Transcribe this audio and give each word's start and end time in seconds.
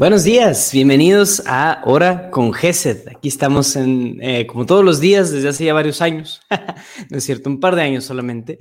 Buenos 0.00 0.24
días, 0.24 0.72
bienvenidos 0.72 1.42
a 1.44 1.82
Hora 1.84 2.30
con 2.30 2.54
Gesed. 2.54 3.06
Aquí 3.08 3.28
estamos 3.28 3.76
en, 3.76 4.18
eh, 4.22 4.46
como 4.46 4.64
todos 4.64 4.82
los 4.82 4.98
días 4.98 5.30
desde 5.30 5.50
hace 5.50 5.66
ya 5.66 5.74
varios 5.74 6.00
años, 6.00 6.40
no 7.10 7.18
es 7.18 7.24
cierto, 7.24 7.50
un 7.50 7.60
par 7.60 7.76
de 7.76 7.82
años 7.82 8.04
solamente, 8.04 8.60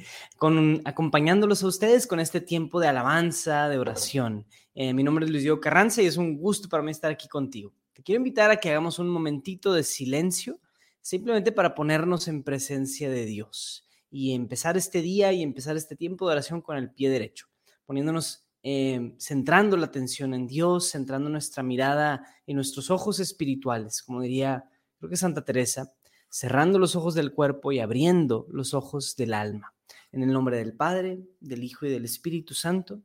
acompañándolos 0.83 1.63
a 1.63 1.67
ustedes 1.67 2.07
con 2.07 2.20
este 2.20 2.41
tiempo 2.41 2.81
de 2.81 2.89
alabanza, 2.89 3.70
de 3.70 3.80
oración. 3.80 4.47
Eh, 4.75 4.94
mi 4.94 5.02
nombre 5.02 5.23
es 5.23 5.31
Luis 5.31 5.44
Diego 5.44 5.61
Carranza 5.61 6.02
y 6.02 6.07
es 6.07 6.17
un 6.17 6.38
gusto 6.38 6.67
para 6.67 6.83
mí 6.83 6.91
estar 6.91 7.09
aquí 7.09 7.30
contigo. 7.30 7.71
Te 7.94 8.03
quiero 8.03 8.17
invitar 8.17 8.52
a 8.52 8.58
que 8.58 8.71
hagamos 8.71 8.99
un 8.99 9.08
momentito 9.08 9.71
de 9.71 9.83
silencio, 9.83 10.59
simplemente 10.99 11.53
para 11.53 11.73
ponernos 11.73 12.27
en 12.27 12.44
presencia 12.44 13.09
de 13.09 13.23
Dios 13.23 13.88
y 14.11 14.33
empezar 14.33 14.75
este 14.75 15.02
día 15.02 15.31
y 15.31 15.41
empezar 15.41 15.77
este 15.77 15.95
tiempo 15.95 16.27
de 16.27 16.33
oración 16.33 16.61
con 16.61 16.75
el 16.75 16.91
pie 16.91 17.09
derecho, 17.09 17.47
poniéndonos 17.85 18.48
Em, 18.62 19.18
centrando 19.18 19.77
la 19.77 19.86
atención 19.86 20.34
en 20.34 20.45
Dios, 20.45 20.91
centrando 20.91 21.30
nuestra 21.30 21.63
mirada 21.63 22.26
en 22.45 22.55
nuestros 22.55 22.91
ojos 22.91 23.20
espirituales, 23.20 24.04
como 24.04 24.22
diría, 24.22 24.66
creo 24.98 25.09
que 25.09 25.16
Santa 25.16 25.45
Teresa, 25.45 25.94
cerrando 26.30 26.77
los 26.77 26.95
ojos 26.95 27.16
del 27.16 27.34
cuerpo 27.34 27.72
y 27.72 27.80
abriendo 27.80 28.45
los 28.50 28.73
ojos 28.73 29.16
del 29.16 29.34
alma. 29.34 29.73
En 30.12 30.23
el 30.23 30.34
nombre 30.34 30.58
del 30.58 30.73
Padre, 30.73 31.20
del 31.40 31.64
Hijo 31.64 31.86
y 31.86 31.90
del 31.90 32.05
Espíritu 32.05 32.53
Santo. 32.53 33.02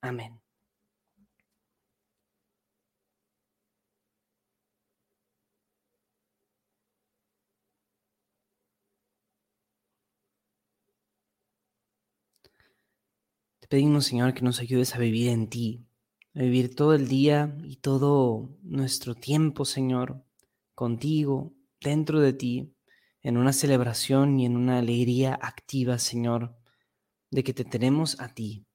Amén. 0.00 0.43
Te 13.64 13.68
pedimos, 13.68 14.04
Señor, 14.04 14.34
que 14.34 14.42
nos 14.42 14.60
ayudes 14.60 14.94
a 14.94 14.98
vivir 14.98 15.30
en 15.30 15.48
ti, 15.48 15.86
a 16.34 16.40
vivir 16.40 16.74
todo 16.74 16.92
el 16.92 17.08
día 17.08 17.56
y 17.64 17.76
todo 17.76 18.50
nuestro 18.60 19.14
tiempo, 19.14 19.64
Señor, 19.64 20.22
contigo, 20.74 21.54
dentro 21.80 22.20
de 22.20 22.34
ti, 22.34 22.74
en 23.22 23.38
una 23.38 23.54
celebración 23.54 24.38
y 24.38 24.44
en 24.44 24.58
una 24.58 24.80
alegría 24.80 25.38
activa, 25.40 25.98
Señor, 25.98 26.54
de 27.30 27.42
que 27.42 27.54
te 27.54 27.64
tenemos 27.64 28.20
a 28.20 28.34
ti, 28.34 28.66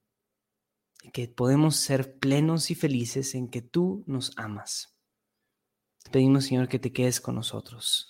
de 1.04 1.12
que 1.12 1.28
podemos 1.28 1.76
ser 1.76 2.18
plenos 2.18 2.72
y 2.72 2.74
felices 2.74 3.36
en 3.36 3.48
que 3.48 3.62
tú 3.62 4.04
nos 4.08 4.36
amas. 4.40 4.98
Te 6.04 6.10
pedimos, 6.10 6.46
Señor, 6.46 6.68
que 6.68 6.80
te 6.80 6.92
quedes 6.92 7.22
con 7.22 7.36
nosotros. 7.36 8.10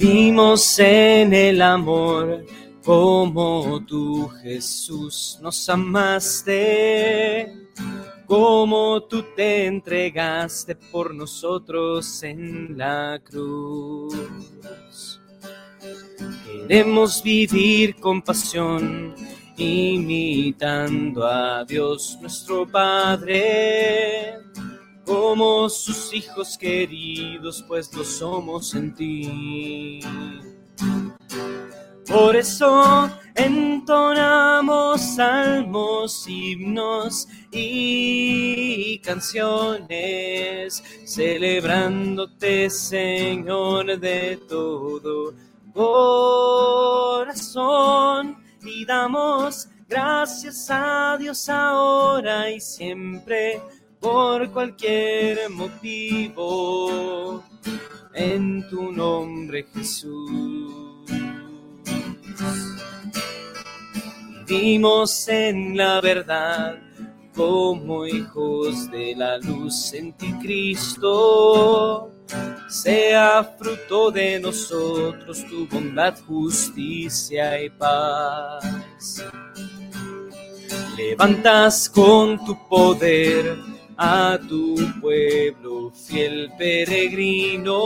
Vivimos 0.00 0.78
en 0.78 1.34
el 1.34 1.60
amor 1.60 2.46
como 2.82 3.84
tú 3.86 4.30
Jesús 4.42 5.38
nos 5.42 5.68
amaste, 5.68 7.52
como 8.24 9.02
tú 9.02 9.22
te 9.36 9.66
entregaste 9.66 10.74
por 10.74 11.14
nosotros 11.14 12.22
en 12.22 12.78
la 12.78 13.20
cruz. 13.22 15.20
Queremos 16.66 17.22
vivir 17.22 17.96
con 17.96 18.22
pasión, 18.22 19.14
imitando 19.58 21.26
a 21.26 21.62
Dios 21.66 22.16
nuestro 22.22 22.66
Padre 22.66 24.38
como 25.04 25.68
sus 25.68 26.12
hijos 26.14 26.56
queridos, 26.58 27.64
pues 27.66 27.92
lo 27.94 28.04
somos 28.04 28.74
en 28.74 28.94
ti. 28.94 30.00
Por 32.06 32.34
eso 32.34 33.08
entonamos 33.36 35.00
salmos, 35.00 36.26
himnos 36.28 37.28
y 37.52 38.98
canciones, 38.98 40.82
celebrándote, 41.04 42.68
Señor, 42.68 44.00
de 44.00 44.38
todo 44.48 45.34
corazón. 47.32 48.36
Y 48.62 48.84
damos 48.84 49.68
gracias 49.88 50.68
a 50.68 51.16
Dios 51.16 51.48
ahora 51.48 52.50
y 52.50 52.60
siempre 52.60 53.62
por 54.00 54.50
cualquier 54.50 55.50
motivo, 55.50 57.44
en 58.14 58.68
tu 58.68 58.90
nombre 58.90 59.66
Jesús. 59.74 60.72
Vivimos 64.46 65.28
en 65.28 65.76
la 65.76 66.00
verdad 66.00 66.78
como 67.36 68.04
hijos 68.06 68.90
de 68.90 69.14
la 69.16 69.38
luz 69.38 69.92
en 69.92 70.12
ti 70.14 70.32
Cristo. 70.42 72.10
Sea 72.68 73.44
fruto 73.58 74.10
de 74.10 74.40
nosotros 74.40 75.44
tu 75.48 75.66
bondad, 75.68 76.18
justicia 76.26 77.62
y 77.62 77.70
paz. 77.70 79.24
Levantas 80.96 81.88
con 81.88 82.44
tu 82.44 82.56
poder 82.68 83.56
a 84.02 84.38
tu 84.48 84.74
pueblo 84.98 85.90
fiel 85.90 86.50
peregrino. 86.56 87.76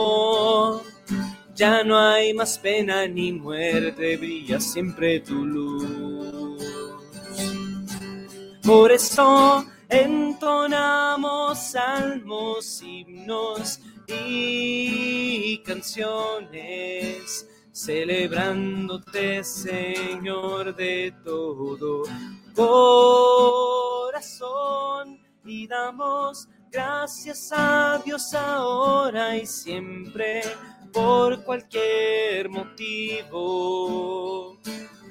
Ya 1.56 1.82
no 1.82 1.98
hay 1.98 2.32
más 2.32 2.56
pena 2.58 3.08
ni 3.08 3.32
muerte, 3.32 4.16
brilla 4.16 4.60
siempre 4.60 5.18
tu 5.18 5.44
luz. 5.44 6.62
Por 8.62 8.92
eso 8.92 9.66
entonamos 9.88 11.58
salmos, 11.58 12.80
himnos 12.80 13.80
y 14.06 15.58
canciones, 15.64 17.48
celebrándote, 17.72 19.42
Señor, 19.42 20.76
de 20.76 21.12
todo 21.24 22.04
corazón 22.54 24.04
y 25.46 25.66
damos 25.66 26.48
gracias 26.70 27.50
a 27.52 28.00
Dios 28.04 28.34
ahora 28.34 29.36
y 29.36 29.46
siempre 29.46 30.42
por 30.92 31.42
cualquier 31.44 32.48
motivo. 32.48 34.58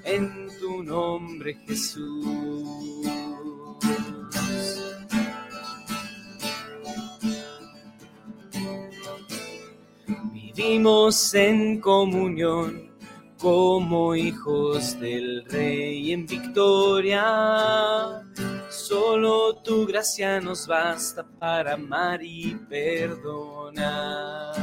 En 0.03 0.49
tu 0.59 0.83
nombre 0.83 1.53
Jesús. 1.66 2.67
Vivimos 10.33 11.33
en 11.33 11.80
comunión 11.80 12.91
como 13.38 14.15
hijos 14.15 15.00
del 15.00 15.45
Rey 15.45 16.12
en 16.12 16.25
victoria 16.25 18.24
Solo 18.88 19.56
tu 19.63 19.85
gracia 19.85 20.41
nos 20.41 20.68
basta 20.68 21.24
para 21.39 21.75
amar 21.75 22.21
y 22.21 22.53
perdonar. 22.69 24.53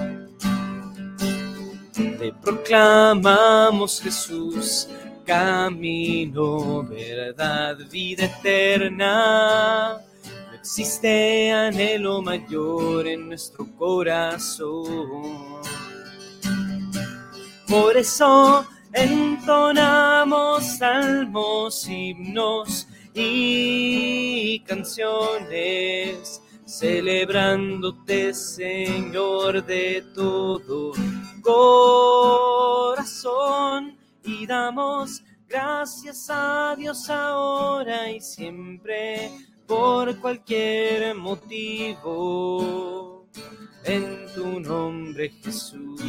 Te 1.94 2.30
proclamamos 2.42 3.98
Jesús, 4.02 4.90
camino, 5.24 6.82
verdad, 6.82 7.78
vida 7.90 8.26
eterna. 8.26 9.96
No 10.48 10.52
existe 10.52 11.50
anhelo 11.50 12.20
mayor 12.20 13.06
en 13.06 13.28
nuestro 13.28 13.66
corazón. 13.74 15.62
Por 17.66 17.96
eso 17.96 18.66
entonamos 18.92 20.76
salmos, 20.76 21.88
himnos 21.88 22.86
y 23.14 24.60
canciones, 24.60 26.40
celebrándote, 26.64 28.32
Señor, 28.34 29.64
de 29.64 30.04
todo 30.14 30.92
corazón. 33.02 33.10
Y 34.22 34.46
damos 34.46 35.22
gracias 35.48 36.28
a 36.30 36.74
Dios 36.76 37.10
ahora 37.10 38.10
y 38.10 38.20
siempre 38.20 39.30
por 39.66 40.20
cualquier 40.20 41.14
motivo. 41.14 43.00
En 43.84 44.26
tu 44.34 44.60
nombre, 44.60 45.30
Jesús. 45.42 46.00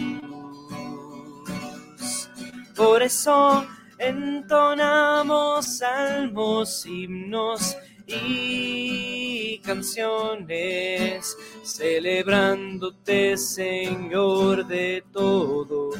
Por 2.76 3.02
eso 3.04 3.66
entonamos 4.02 5.78
salmos, 5.78 6.86
himnos 6.88 7.78
y 8.08 9.60
canciones, 9.60 11.38
celebrándote, 11.64 13.38
Señor, 13.38 14.66
de 14.66 15.04
todo 15.14 15.92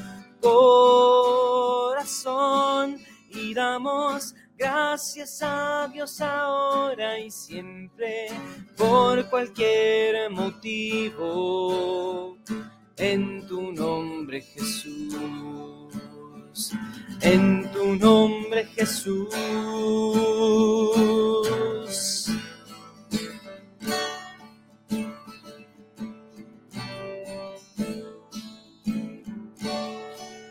corazón. 1.92 2.98
Y 3.30 3.54
damos 3.54 4.34
gracias 4.58 5.42
a 5.44 5.88
Dios 5.94 6.20
ahora 6.22 7.20
y 7.20 7.30
siempre 7.30 8.30
por 8.76 9.30
cualquier 9.30 10.32
motivo. 10.32 12.36
En 12.98 13.46
tu 13.48 13.72
nombre 13.72 14.42
Jesús 14.42 15.14
en 17.22 17.72
tu 17.72 17.96
nombre 17.96 18.66
Jesús. 18.76 19.34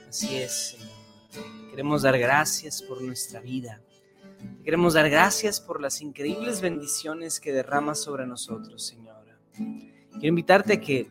Así 0.09 0.37
es, 0.37 0.77
Señor. 0.77 1.71
Queremos 1.71 2.03
dar 2.03 2.19
gracias 2.19 2.83
por 2.83 3.03
nuestra 3.03 3.41
vida. 3.41 3.81
Queremos 4.65 4.95
dar 4.95 5.09
gracias 5.09 5.61
por 5.61 5.81
las 5.81 6.01
increíbles 6.01 6.61
bendiciones 6.61 7.41
que 7.41 7.53
derramas 7.53 8.01
sobre 8.01 8.27
nosotros, 8.27 8.87
Señor. 8.87 9.11
Quiero 9.55 10.29
invitarte 10.29 10.75
a 10.75 10.81
que 10.81 11.11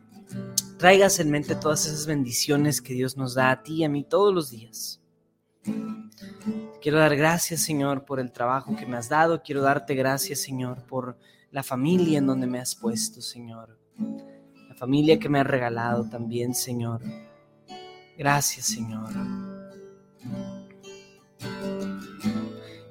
traigas 0.77 1.19
en 1.19 1.31
mente 1.31 1.55
todas 1.55 1.85
esas 1.87 2.05
bendiciones 2.05 2.81
que 2.81 2.93
Dios 2.93 3.17
nos 3.17 3.33
da 3.33 3.51
a 3.51 3.63
ti 3.63 3.77
y 3.77 3.83
a 3.83 3.89
mí 3.89 4.03
todos 4.03 4.33
los 4.33 4.49
días. 4.51 5.01
Quiero 6.81 6.99
dar 6.99 7.15
gracias, 7.15 7.61
Señor, 7.61 8.05
por 8.05 8.19
el 8.21 8.31
trabajo 8.31 8.75
que 8.75 8.85
me 8.85 8.95
has 8.95 9.09
dado. 9.09 9.43
Quiero 9.43 9.61
darte 9.61 9.95
gracias, 9.95 10.39
Señor, 10.39 10.83
por 10.83 11.17
la 11.51 11.61
familia 11.61 12.19
en 12.19 12.27
donde 12.27 12.47
me 12.47 12.59
has 12.59 12.73
puesto, 12.73 13.21
Señor. 13.21 13.77
La 14.67 14.75
familia 14.75 15.19
que 15.19 15.27
me 15.27 15.39
has 15.39 15.47
regalado 15.47 16.07
también, 16.09 16.53
Señor. 16.55 17.01
Gracias, 18.17 18.67
Señor. 18.67 19.09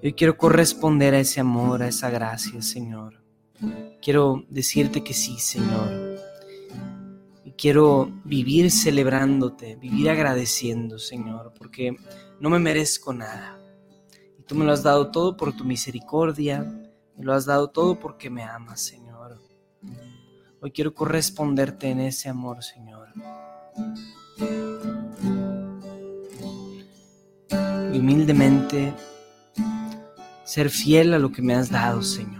Yo 0.02 0.14
quiero 0.14 0.36
corresponder 0.36 1.14
a 1.14 1.20
ese 1.20 1.40
amor, 1.40 1.82
a 1.82 1.88
esa 1.88 2.10
gracia, 2.10 2.60
Señor. 2.60 3.22
Quiero 4.02 4.44
decirte 4.48 5.02
que 5.02 5.14
sí, 5.14 5.38
Señor. 5.38 6.18
Y 7.44 7.52
quiero 7.52 8.10
vivir 8.24 8.70
celebrándote, 8.70 9.76
vivir 9.76 10.10
agradeciendo, 10.10 10.98
Señor, 10.98 11.52
porque 11.58 11.96
no 12.38 12.50
me 12.50 12.58
merezco 12.58 13.12
nada. 13.12 13.57
Tú 14.48 14.54
me 14.54 14.64
lo 14.64 14.72
has 14.72 14.82
dado 14.82 15.10
todo 15.10 15.36
por 15.36 15.54
tu 15.54 15.62
misericordia, 15.62 16.62
me 17.14 17.22
lo 17.22 17.34
has 17.34 17.44
dado 17.44 17.68
todo 17.68 18.00
porque 18.00 18.30
me 18.30 18.44
amas, 18.44 18.80
Señor. 18.80 19.38
Hoy 20.62 20.70
quiero 20.70 20.94
corresponderte 20.94 21.90
en 21.90 22.00
ese 22.00 22.30
amor, 22.30 22.64
Señor. 22.64 23.08
Y 27.92 27.98
humildemente 27.98 28.94
ser 30.44 30.70
fiel 30.70 31.12
a 31.12 31.18
lo 31.18 31.30
que 31.30 31.42
me 31.42 31.54
has 31.54 31.70
dado, 31.70 32.00
Señor. 32.00 32.37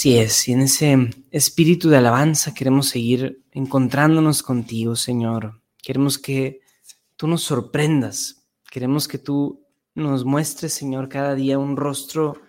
Así 0.00 0.16
es, 0.16 0.48
y 0.48 0.52
en 0.52 0.62
ese 0.62 1.10
espíritu 1.30 1.90
de 1.90 1.98
alabanza 1.98 2.54
queremos 2.54 2.88
seguir 2.88 3.44
encontrándonos 3.52 4.42
contigo, 4.42 4.96
Señor. 4.96 5.60
Queremos 5.82 6.16
que 6.16 6.62
tú 7.16 7.26
nos 7.26 7.42
sorprendas, 7.42 8.46
queremos 8.70 9.06
que 9.06 9.18
tú 9.18 9.62
nos 9.94 10.24
muestres, 10.24 10.72
Señor, 10.72 11.10
cada 11.10 11.34
día 11.34 11.58
un 11.58 11.76
rostro 11.76 12.40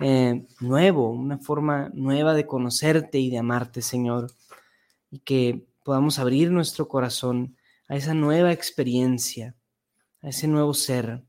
eh, 0.00 0.46
nuevo, 0.60 1.08
una 1.08 1.38
forma 1.38 1.90
nueva 1.94 2.34
de 2.34 2.46
conocerte 2.46 3.18
y 3.18 3.30
de 3.30 3.38
amarte, 3.38 3.80
Señor, 3.80 4.30
y 5.10 5.20
que 5.20 5.66
podamos 5.84 6.18
abrir 6.18 6.50
nuestro 6.50 6.88
corazón 6.88 7.56
a 7.88 7.96
esa 7.96 8.12
nueva 8.12 8.52
experiencia, 8.52 9.54
a 10.20 10.28
ese 10.28 10.46
nuevo 10.46 10.74
ser, 10.74 11.24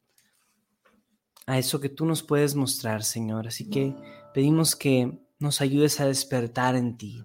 a 1.46 1.58
eso 1.58 1.80
que 1.80 1.88
tú 1.88 2.06
nos 2.06 2.22
puedes 2.22 2.54
mostrar, 2.54 3.02
Señor. 3.02 3.48
Así 3.48 3.70
que 3.70 3.96
pedimos 4.34 4.76
que 4.76 5.18
nos 5.40 5.62
ayudes 5.62 6.02
a 6.02 6.06
despertar 6.06 6.76
en 6.76 6.98
ti, 6.98 7.24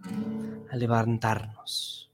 a 0.71 0.77
levantarnos. 0.77 2.13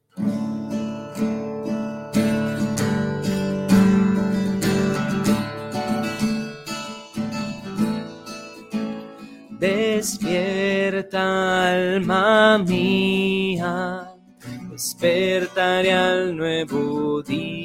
Despierta 9.58 11.20
alma 11.70 12.56
mía, 12.67 14.14
despertaré 14.70 15.93
al 15.93 16.35
nuevo 16.35 17.23
día. 17.23 17.61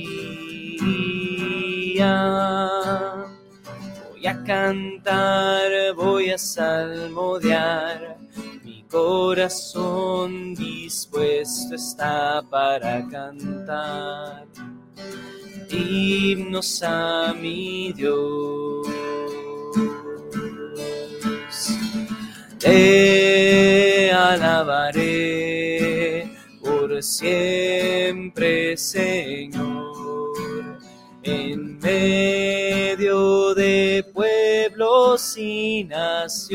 Voy 4.11 4.27
a 4.27 4.43
cantar, 4.43 5.93
voy 5.95 6.31
a 6.31 6.37
salmodiar 6.37 8.14
corazón 8.95 10.55
dispuesto 10.55 11.75
está 11.75 12.41
para 12.49 13.05
cantar 13.09 14.47
himnos 15.69 16.81
a 16.81 17.33
mi 17.33 17.91
Dios. 17.91 18.87
Te 22.57 24.13
alabaré 24.13 25.43
por 26.63 27.03
siempre, 27.03 28.77
Señor, 28.77 30.37
en 31.21 31.77
medio 31.79 33.53
de 33.55 34.09
pueblos 35.15 35.37
naciones 35.87 36.51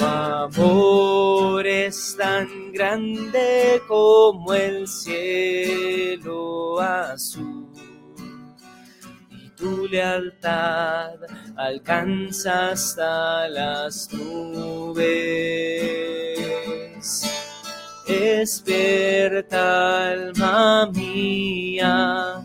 amor 0.00 1.66
es 1.66 2.16
tan 2.16 2.72
grande 2.72 3.82
como 3.88 4.54
el 4.54 4.86
cielo 4.86 6.80
azul 6.80 7.72
y 9.30 9.50
tu 9.50 9.88
lealtad 9.88 11.16
alcanza 11.56 12.70
hasta 12.70 13.48
las 13.48 14.12
nubes. 14.12 15.02
Despierta 18.06 20.10
alma 20.10 20.88
mía, 20.92 22.44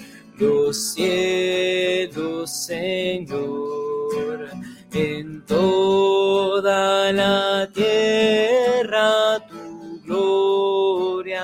Señor, 2.71 4.49
en 4.93 5.45
toda 5.45 7.11
la 7.11 7.67
tierra 7.73 9.39
tu 9.47 10.01
gloria. 10.03 11.43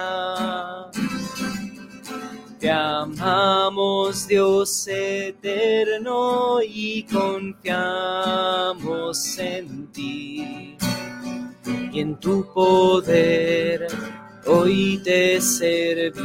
Te 2.59 2.69
amamos 2.71 4.27
Dios 4.27 4.87
eterno 4.87 6.59
y 6.61 7.03
confiamos 7.03 7.67
en 9.37 9.87
ti 9.91 10.77
y 11.91 11.99
en 11.99 12.19
tu 12.19 12.45
poder 12.53 13.87
hoy 14.45 15.01
te 15.03 15.39
serviremos. 15.41 16.17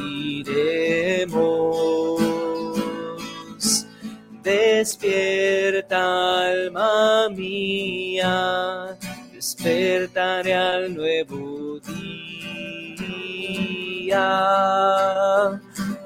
Despierta 4.43 5.99
alma 6.51 7.29
mía, 7.31 8.97
despertaré 9.33 10.55
al 10.55 10.95
nuevo 10.95 11.79
día. 11.81 13.11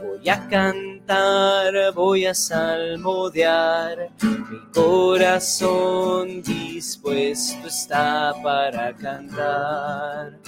Voy 0.02 0.28
a 0.28 0.48
cantar, 0.48 1.92
voy 1.94 2.26
a 2.26 2.34
salmodiar, 2.34 4.10
mi 4.22 4.58
corazón 4.74 6.42
dispuesto 6.42 7.66
está 7.66 8.34
para 8.42 8.94
cantar 8.94 10.38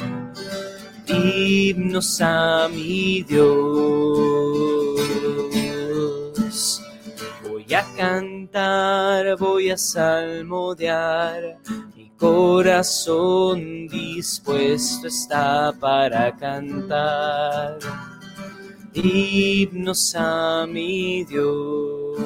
himnos 1.08 2.20
a 2.20 2.68
mi 2.68 3.22
Dios. 3.22 4.77
Cantar, 7.98 9.36
voy 9.38 9.70
a 9.70 9.76
salmodiar, 9.76 11.58
mi 11.96 12.10
corazón 12.10 13.88
dispuesto 13.88 15.08
está 15.08 15.72
para 15.80 16.36
cantar. 16.36 17.80
Himnos 18.94 20.14
a 20.16 20.64
mi 20.68 21.24
Dios. 21.24 22.20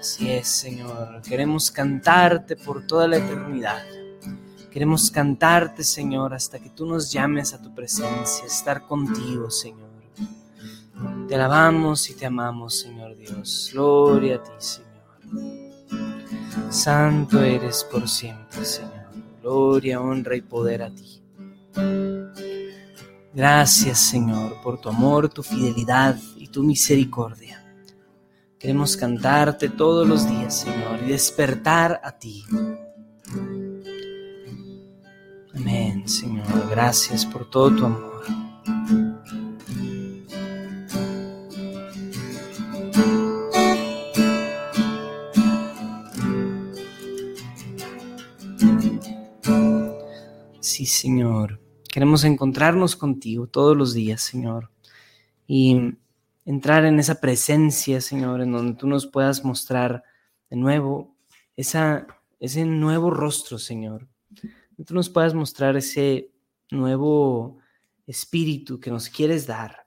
Así 0.00 0.28
es, 0.28 0.48
Señor. 0.48 1.22
Queremos 1.22 1.70
cantarte 1.70 2.56
por 2.56 2.84
toda 2.84 3.06
la 3.06 3.18
eternidad. 3.18 3.84
Queremos 4.72 5.08
cantarte, 5.12 5.84
Señor, 5.84 6.34
hasta 6.34 6.58
que 6.58 6.70
tú 6.70 6.84
nos 6.84 7.12
llames 7.12 7.54
a 7.54 7.62
tu 7.62 7.72
presencia, 7.72 8.44
estar 8.44 8.88
contigo, 8.88 9.52
Señor. 9.52 9.89
Te 11.30 11.36
alabamos 11.36 12.10
y 12.10 12.14
te 12.14 12.26
amamos, 12.26 12.80
Señor 12.80 13.16
Dios. 13.16 13.70
Gloria 13.72 14.34
a 14.34 14.42
ti, 14.42 14.50
Señor. 14.58 14.90
Santo 16.72 17.40
eres 17.40 17.84
por 17.84 18.08
siempre, 18.08 18.64
Señor. 18.64 19.06
Gloria, 19.40 20.00
honra 20.00 20.34
y 20.34 20.40
poder 20.40 20.82
a 20.82 20.90
ti. 20.90 21.22
Gracias, 23.32 24.00
Señor, 24.00 24.60
por 24.60 24.80
tu 24.80 24.88
amor, 24.88 25.28
tu 25.28 25.44
fidelidad 25.44 26.18
y 26.36 26.48
tu 26.48 26.64
misericordia. 26.64 27.64
Queremos 28.58 28.96
cantarte 28.96 29.68
todos 29.68 30.08
los 30.08 30.28
días, 30.28 30.58
Señor, 30.58 30.98
y 31.04 31.10
despertar 31.10 32.00
a 32.02 32.10
ti. 32.10 32.44
Amén, 35.54 36.08
Señor. 36.08 36.68
Gracias 36.70 37.24
por 37.24 37.48
todo 37.48 37.70
tu 37.76 37.84
amor. 37.84 38.49
Señor. 51.00 51.60
Queremos 51.90 52.24
encontrarnos 52.24 52.94
contigo 52.94 53.46
todos 53.46 53.74
los 53.74 53.94
días, 53.94 54.20
Señor. 54.20 54.70
Y 55.46 55.94
entrar 56.44 56.84
en 56.84 57.00
esa 57.00 57.20
presencia, 57.20 58.02
Señor, 58.02 58.42
en 58.42 58.52
donde 58.52 58.78
tú 58.78 58.86
nos 58.86 59.06
puedas 59.06 59.42
mostrar 59.42 60.04
de 60.50 60.56
nuevo 60.56 61.16
ese 61.56 62.64
nuevo 62.66 63.10
rostro, 63.10 63.58
Señor. 63.58 64.08
Tú 64.86 64.94
nos 64.94 65.08
puedas 65.08 65.32
mostrar 65.32 65.74
ese 65.76 66.30
nuevo 66.70 67.58
espíritu 68.06 68.78
que 68.78 68.90
nos 68.90 69.08
quieres 69.08 69.46
dar 69.46 69.86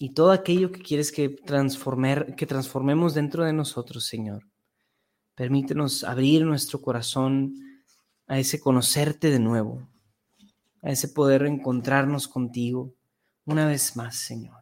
y 0.00 0.14
todo 0.14 0.32
aquello 0.32 0.72
que 0.72 0.82
quieres 0.82 1.12
que, 1.12 1.28
transformer, 1.28 2.34
que 2.36 2.46
transformemos 2.46 3.14
dentro 3.14 3.44
de 3.44 3.52
nosotros, 3.52 4.04
Señor. 4.04 4.48
Permítenos 5.36 6.02
abrir 6.02 6.44
nuestro 6.44 6.80
corazón 6.82 7.54
a 8.26 8.38
ese 8.38 8.58
conocerte 8.58 9.30
de 9.30 9.38
nuevo, 9.38 9.88
a 10.82 10.90
ese 10.90 11.08
poder 11.08 11.44
encontrarnos 11.46 12.28
contigo 12.28 12.94
una 13.44 13.66
vez 13.66 13.96
más, 13.96 14.16
Señor. 14.16 14.61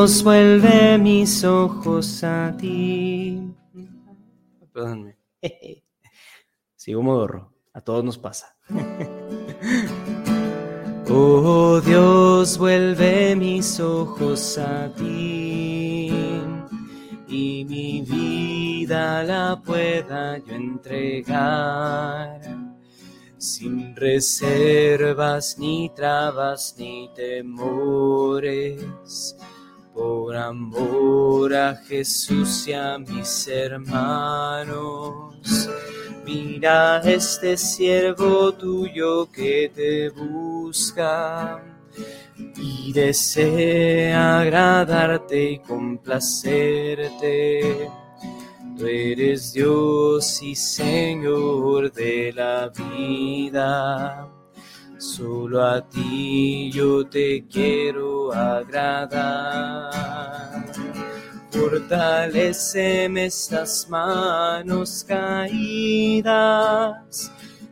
Dios, 0.00 0.24
vuelve 0.24 0.96
mis 0.96 1.44
ojos 1.44 2.24
a 2.24 2.56
ti. 2.56 3.38
Perdónme. 4.72 5.18
Sigo 6.74 7.02
modorro. 7.08 7.52
A 7.74 7.82
todos 7.82 8.02
nos 8.02 8.16
pasa. 8.16 8.56
oh 11.10 11.82
Dios, 11.84 12.56
vuelve 12.56 13.36
mis 13.36 13.78
ojos 13.78 14.56
a 14.56 14.90
ti 14.94 16.10
y 17.28 17.66
mi 17.68 18.00
vida 18.00 19.22
la 19.22 19.60
pueda 19.62 20.38
yo 20.38 20.54
entregar 20.54 22.40
sin 23.36 23.94
reservas 23.94 25.58
ni 25.58 25.90
trabas 25.94 26.74
ni 26.78 27.10
temores. 27.14 28.82
Por 29.94 30.36
amor 30.36 31.54
a 31.54 31.74
Jesús 31.76 32.68
y 32.68 32.72
a 32.72 32.98
mis 32.98 33.48
hermanos 33.48 35.30
Mira 36.32 37.00
este 37.04 37.56
siervo 37.56 38.52
tuyo 38.52 39.28
que 39.32 39.70
te 39.74 40.10
busca 40.10 41.60
y 42.56 42.92
desea 42.92 44.40
agradarte 44.40 45.52
y 45.52 45.58
complacerte. 45.58 47.10
Tú 48.78 48.86
eres 48.86 49.52
Dios 49.52 50.40
y 50.42 50.54
Señor 50.54 51.90
de 51.92 52.32
la 52.32 52.68
vida. 52.68 54.28
Solo 55.00 55.64
a 55.64 55.80
ti 55.80 56.70
yo 56.70 57.06
te 57.06 57.46
quiero 57.50 58.30
agradar. 58.34 59.90
Fortaleceme 61.50 63.24
estas 63.24 63.88
manos 63.88 65.02
caídas 65.08 66.30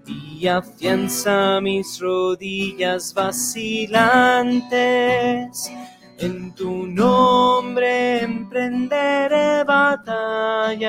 y 0.06 0.46
afianza 0.46 1.60
mis 1.60 2.00
rodillas 2.00 3.12
vacilantes. 3.12 4.00
En 6.16 6.54
tu 6.54 6.86
nombre 6.86 8.22
emprenderé 8.22 9.64
batallas. 9.64 10.88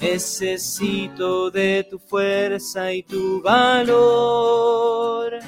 Necesito 0.00 1.50
de 1.50 1.84
tu 1.90 1.98
fuerza 1.98 2.92
y 2.92 3.02
tu 3.02 3.40
valor 3.42 5.40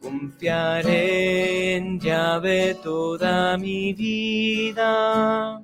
Confiaré 0.00 1.76
en 1.76 2.00
llave 2.00 2.74
toda 2.82 3.56
mi 3.58 3.92
vida 3.92 5.62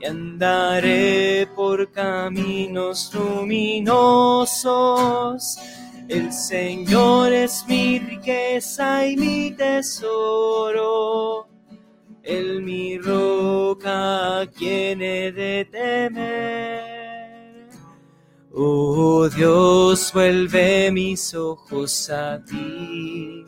y 0.00 0.06
andaré 0.06 1.46
por 1.54 1.92
caminos 1.92 3.12
luminosos. 3.14 3.98
El 6.08 6.32
Señor 6.32 7.32
es 7.32 7.64
mi 7.68 7.98
riqueza 7.98 9.06
y 9.06 9.16
mi 9.16 9.50
tesoro. 9.50 11.46
Él 12.22 12.62
mi 12.62 12.96
roca, 12.98 14.46
quien 14.56 15.02
he 15.02 15.30
de 15.32 15.64
temer. 15.70 16.85
Oh 18.58 19.28
Dios, 19.28 20.10
vuelve 20.14 20.90
mis 20.90 21.34
ojos 21.34 22.08
a 22.08 22.42
ti 22.42 23.44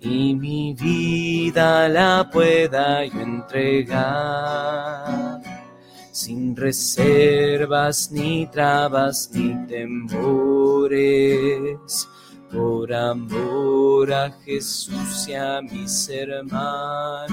y 0.00 0.32
mi 0.36 0.74
vida 0.74 1.88
la 1.88 2.30
pueda 2.32 3.04
yo 3.04 3.18
entregar 3.20 4.22
sin 6.12 6.54
reservas 6.54 8.12
ni 8.12 8.46
trabas 8.46 9.28
ni 9.32 9.66
temores. 9.66 10.96
Por 12.52 12.94
amor 12.94 14.12
a 14.12 14.30
Jesús 14.44 15.26
y 15.26 15.34
a 15.34 15.60
mis 15.60 16.08
hermanos. 16.08 17.28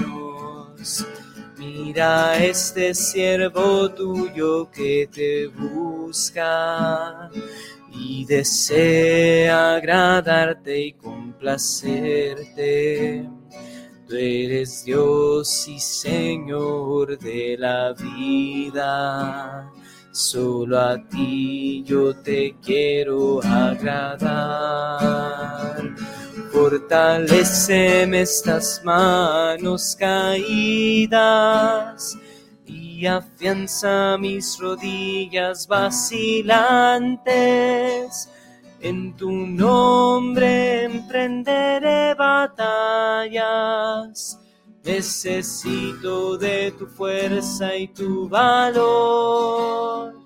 Mira 1.56 2.44
este 2.44 2.92
siervo 2.94 3.88
tuyo 3.90 4.68
que 4.72 5.08
te 5.12 5.46
busca 5.46 6.01
y 7.90 8.24
desea 8.24 9.76
agradarte 9.76 10.86
y 10.86 10.92
complacerte. 10.92 12.48
Tú 14.06 14.14
eres 14.16 14.84
Dios 14.84 15.66
y 15.68 15.78
Señor 15.80 17.18
de 17.18 17.56
la 17.58 17.92
vida. 17.94 19.70
Solo 20.10 20.78
a 20.78 21.08
ti 21.08 21.82
yo 21.86 22.14
te 22.14 22.54
quiero 22.62 23.42
agradar. 23.42 24.32
Fortaleceme 26.52 28.20
estas 28.20 28.82
manos 28.84 29.96
caídas 29.98 31.12
y 33.02 33.06
afianza 33.08 34.16
mis 34.16 34.56
rodillas 34.60 35.66
vacilantes. 35.66 36.70
En 38.80 39.16
tu 39.16 39.32
nombre 39.32 40.84
emprenderé 40.84 42.14
batallas. 42.14 43.58
Necesito 44.84 46.38
de 46.38 46.70
tu 46.78 46.86
fuerza 46.86 47.74
y 47.74 47.88
tu 47.88 48.28
valor. 48.28 50.21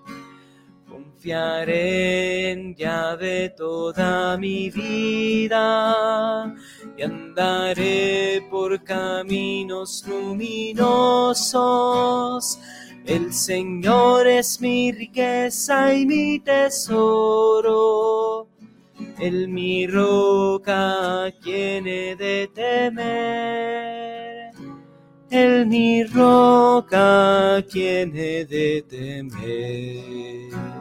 Confiaré 1.27 2.53
en 2.53 2.73
de 2.77 3.53
toda 3.57 4.39
mi 4.39 4.71
vida 4.71 6.55
y 6.97 7.03
andaré 7.03 8.47
por 8.49 8.85
caminos 8.85 10.05
luminosos. 10.07 11.41
El 13.05 13.33
Señor 13.33 14.29
es 14.29 14.61
mi 14.61 14.93
riqueza 14.93 15.93
y 15.93 16.07
mi 16.07 16.39
tesoro. 16.39 17.67
El 19.19 19.49
mi 19.49 19.89
roca, 19.89 21.33
quien 21.43 21.89
he 21.89 22.15
de 22.15 22.49
temer. 22.55 24.53
El 25.29 25.67
mi 25.67 26.05
roca, 26.05 27.65
quien 27.69 28.17
he 28.17 28.45
de 28.45 28.85
temer. 28.89 30.76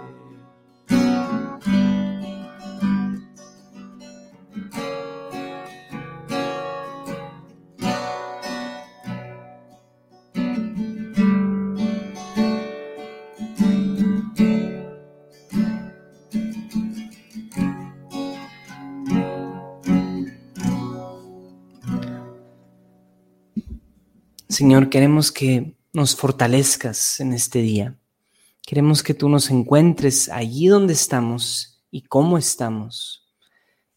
Señor, 24.55 24.89
queremos 24.89 25.33
que 25.33 25.75
nos 25.91 26.15
fortalezcas 26.15 27.20
en 27.20 27.33
este 27.33 27.59
día. 27.59 28.00
Queremos 28.65 29.03
que 29.03 29.13
tú 29.13 29.27
nos 29.27 29.50
encuentres 29.51 30.29
allí 30.29 30.68
donde 30.68 30.94
estamos 30.94 31.83
y 31.91 32.03
cómo 32.03 32.37
estamos 32.37 33.27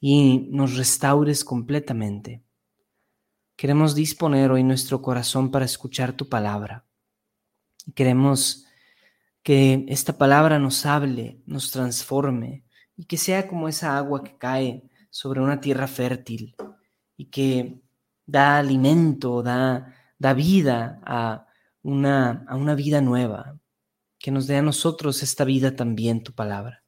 y 0.00 0.48
nos 0.50 0.76
restaures 0.76 1.44
completamente. 1.44 2.42
Queremos 3.54 3.94
disponer 3.94 4.50
hoy 4.50 4.64
nuestro 4.64 5.00
corazón 5.00 5.52
para 5.52 5.64
escuchar 5.64 6.12
tu 6.12 6.28
palabra. 6.28 6.84
Queremos 7.94 8.66
que 9.44 9.86
esta 9.86 10.18
palabra 10.18 10.58
nos 10.58 10.84
hable, 10.86 11.40
nos 11.46 11.70
transforme 11.70 12.64
y 12.96 13.04
que 13.04 13.16
sea 13.16 13.46
como 13.46 13.68
esa 13.68 13.96
agua 13.96 14.24
que 14.24 14.36
cae 14.36 14.90
sobre 15.08 15.40
una 15.40 15.60
tierra 15.60 15.86
fértil 15.86 16.56
y 17.16 17.26
que 17.26 17.80
da 18.26 18.58
alimento, 18.58 19.40
da 19.40 19.94
da 20.18 20.34
vida 20.34 21.00
a 21.04 21.46
una, 21.82 22.44
a 22.48 22.56
una 22.56 22.74
vida 22.74 23.00
nueva, 23.00 23.58
que 24.18 24.30
nos 24.30 24.46
dé 24.46 24.56
a 24.56 24.62
nosotros 24.62 25.22
esta 25.22 25.44
vida 25.44 25.76
también, 25.76 26.22
tu 26.22 26.32
palabra. 26.32 26.82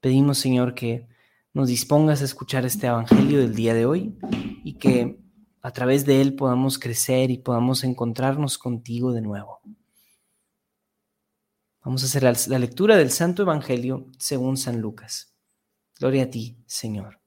pedimos, 0.00 0.38
Señor, 0.38 0.74
que 0.74 1.08
nos 1.52 1.68
dispongas 1.68 2.22
a 2.22 2.24
escuchar 2.24 2.64
este 2.64 2.86
Evangelio 2.86 3.40
del 3.40 3.54
día 3.54 3.74
de 3.74 3.86
hoy 3.86 4.16
y 4.62 4.74
que 4.74 5.18
a 5.62 5.70
través 5.72 6.06
de 6.06 6.20
él 6.20 6.34
podamos 6.34 6.78
crecer 6.78 7.30
y 7.30 7.38
podamos 7.38 7.82
encontrarnos 7.82 8.58
contigo 8.58 9.12
de 9.12 9.22
nuevo. 9.22 9.60
Vamos 11.82 12.02
a 12.02 12.06
hacer 12.06 12.22
la 12.22 12.58
lectura 12.58 12.96
del 12.96 13.10
Santo 13.10 13.42
Evangelio 13.42 14.06
según 14.18 14.56
San 14.56 14.80
Lucas. 14.80 15.34
Gloria 15.98 16.24
a 16.24 16.30
ti, 16.30 16.58
Señor. 16.66 17.20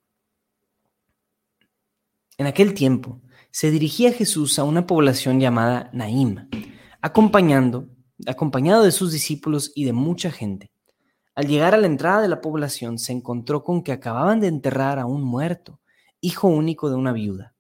En 2.38 2.46
aquel 2.46 2.74
tiempo, 2.74 3.22
se 3.52 3.72
dirigía 3.72 4.14
Jesús 4.14 4.60
a 4.60 4.64
una 4.64 4.86
población 4.86 5.40
llamada 5.40 5.90
Naim, 5.94 6.50
acompañando, 7.02 7.90
acompañado 8.28 8.84
de 8.84 8.92
sus 8.92 9.12
discípulos 9.12 9.72
y 9.76 9.86
de 9.86 9.94
mucha 9.94 10.32
gente. 10.32 10.72
Al 11.36 11.48
llegar 11.48 11.74
a 11.74 11.78
la 11.78 11.88
entrada 11.88 12.22
de 12.22 12.28
la 12.28 12.42
población 12.42 13.00
se 13.00 13.14
encontró 13.14 13.64
con 13.64 13.82
que 13.82 13.92
acababan 13.92 14.40
de 14.40 14.48
enterrar 14.48 15.00
a 15.00 15.06
un 15.06 15.24
muerto, 15.24 15.80
hijo 16.22 16.48
único 16.48 16.90
de 16.90 16.96
una 16.96 17.12
viuda. 17.12 17.56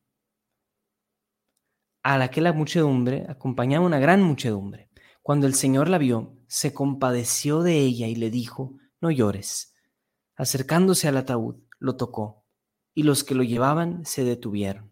A 2.03 2.17
la 2.17 2.29
que 2.29 2.41
la 2.41 2.53
muchedumbre 2.53 3.25
acompañaba 3.27 3.85
una 3.85 3.99
gran 3.99 4.21
muchedumbre. 4.21 4.89
Cuando 5.21 5.47
el 5.47 5.53
Señor 5.53 5.89
la 5.89 5.97
vio, 5.97 6.37
se 6.47 6.73
compadeció 6.73 7.61
de 7.61 7.79
ella 7.79 8.07
y 8.07 8.15
le 8.15 8.29
dijo, 8.29 8.73
no 9.01 9.11
llores. 9.11 9.73
Acercándose 10.35 11.07
al 11.07 11.17
ataúd, 11.17 11.55
lo 11.77 11.95
tocó, 11.95 12.45
y 12.93 13.03
los 13.03 13.23
que 13.23 13.35
lo 13.35 13.43
llevaban 13.43 14.05
se 14.05 14.23
detuvieron. 14.23 14.88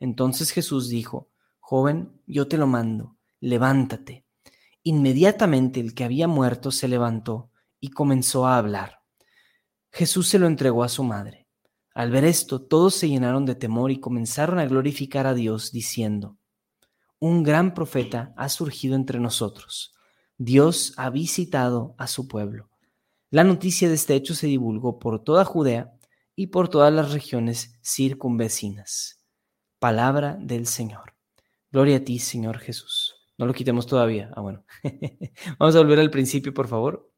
Entonces 0.00 0.50
Jesús 0.50 0.88
dijo, 0.88 1.30
Joven, 1.60 2.20
yo 2.26 2.46
te 2.48 2.58
lo 2.58 2.66
mando, 2.66 3.16
levántate. 3.40 4.26
Inmediatamente 4.82 5.80
el 5.80 5.94
que 5.94 6.04
había 6.04 6.28
muerto 6.28 6.70
se 6.70 6.88
levantó 6.88 7.50
y 7.80 7.90
comenzó 7.90 8.46
a 8.46 8.58
hablar. 8.58 9.00
Jesús 9.90 10.28
se 10.28 10.38
lo 10.38 10.46
entregó 10.46 10.84
a 10.84 10.88
su 10.88 11.04
madre. 11.04 11.48
Al 11.94 12.10
ver 12.10 12.24
esto, 12.24 12.60
todos 12.60 12.94
se 12.94 13.08
llenaron 13.08 13.46
de 13.46 13.54
temor 13.54 13.92
y 13.92 14.00
comenzaron 14.00 14.58
a 14.58 14.66
glorificar 14.66 15.26
a 15.26 15.34
Dios, 15.34 15.70
diciendo, 15.70 16.36
Un 17.20 17.44
gran 17.44 17.72
profeta 17.72 18.34
ha 18.36 18.48
surgido 18.48 18.96
entre 18.96 19.20
nosotros. 19.20 19.94
Dios 20.36 20.92
ha 20.96 21.10
visitado 21.10 21.94
a 21.96 22.08
su 22.08 22.26
pueblo. 22.26 22.68
La 23.30 23.44
noticia 23.44 23.88
de 23.88 23.94
este 23.94 24.14
hecho 24.14 24.34
se 24.34 24.48
divulgó 24.48 24.98
por 24.98 25.22
toda 25.22 25.44
Judea 25.44 25.92
y 26.34 26.48
por 26.48 26.68
todas 26.68 26.92
las 26.92 27.12
regiones 27.12 27.78
circunvecinas. 27.82 29.23
Palabra 29.84 30.38
del 30.40 30.66
Señor. 30.66 31.12
Gloria 31.70 31.98
a 31.98 32.00
ti, 32.00 32.18
Señor 32.18 32.58
Jesús. 32.58 33.16
No 33.36 33.44
lo 33.44 33.52
quitemos 33.52 33.86
todavía. 33.86 34.30
Ah, 34.34 34.40
bueno. 34.40 34.64
vamos 35.58 35.76
a 35.76 35.78
volver 35.80 36.00
al 36.00 36.10
principio, 36.10 36.54
por 36.54 36.68
favor. 36.68 37.12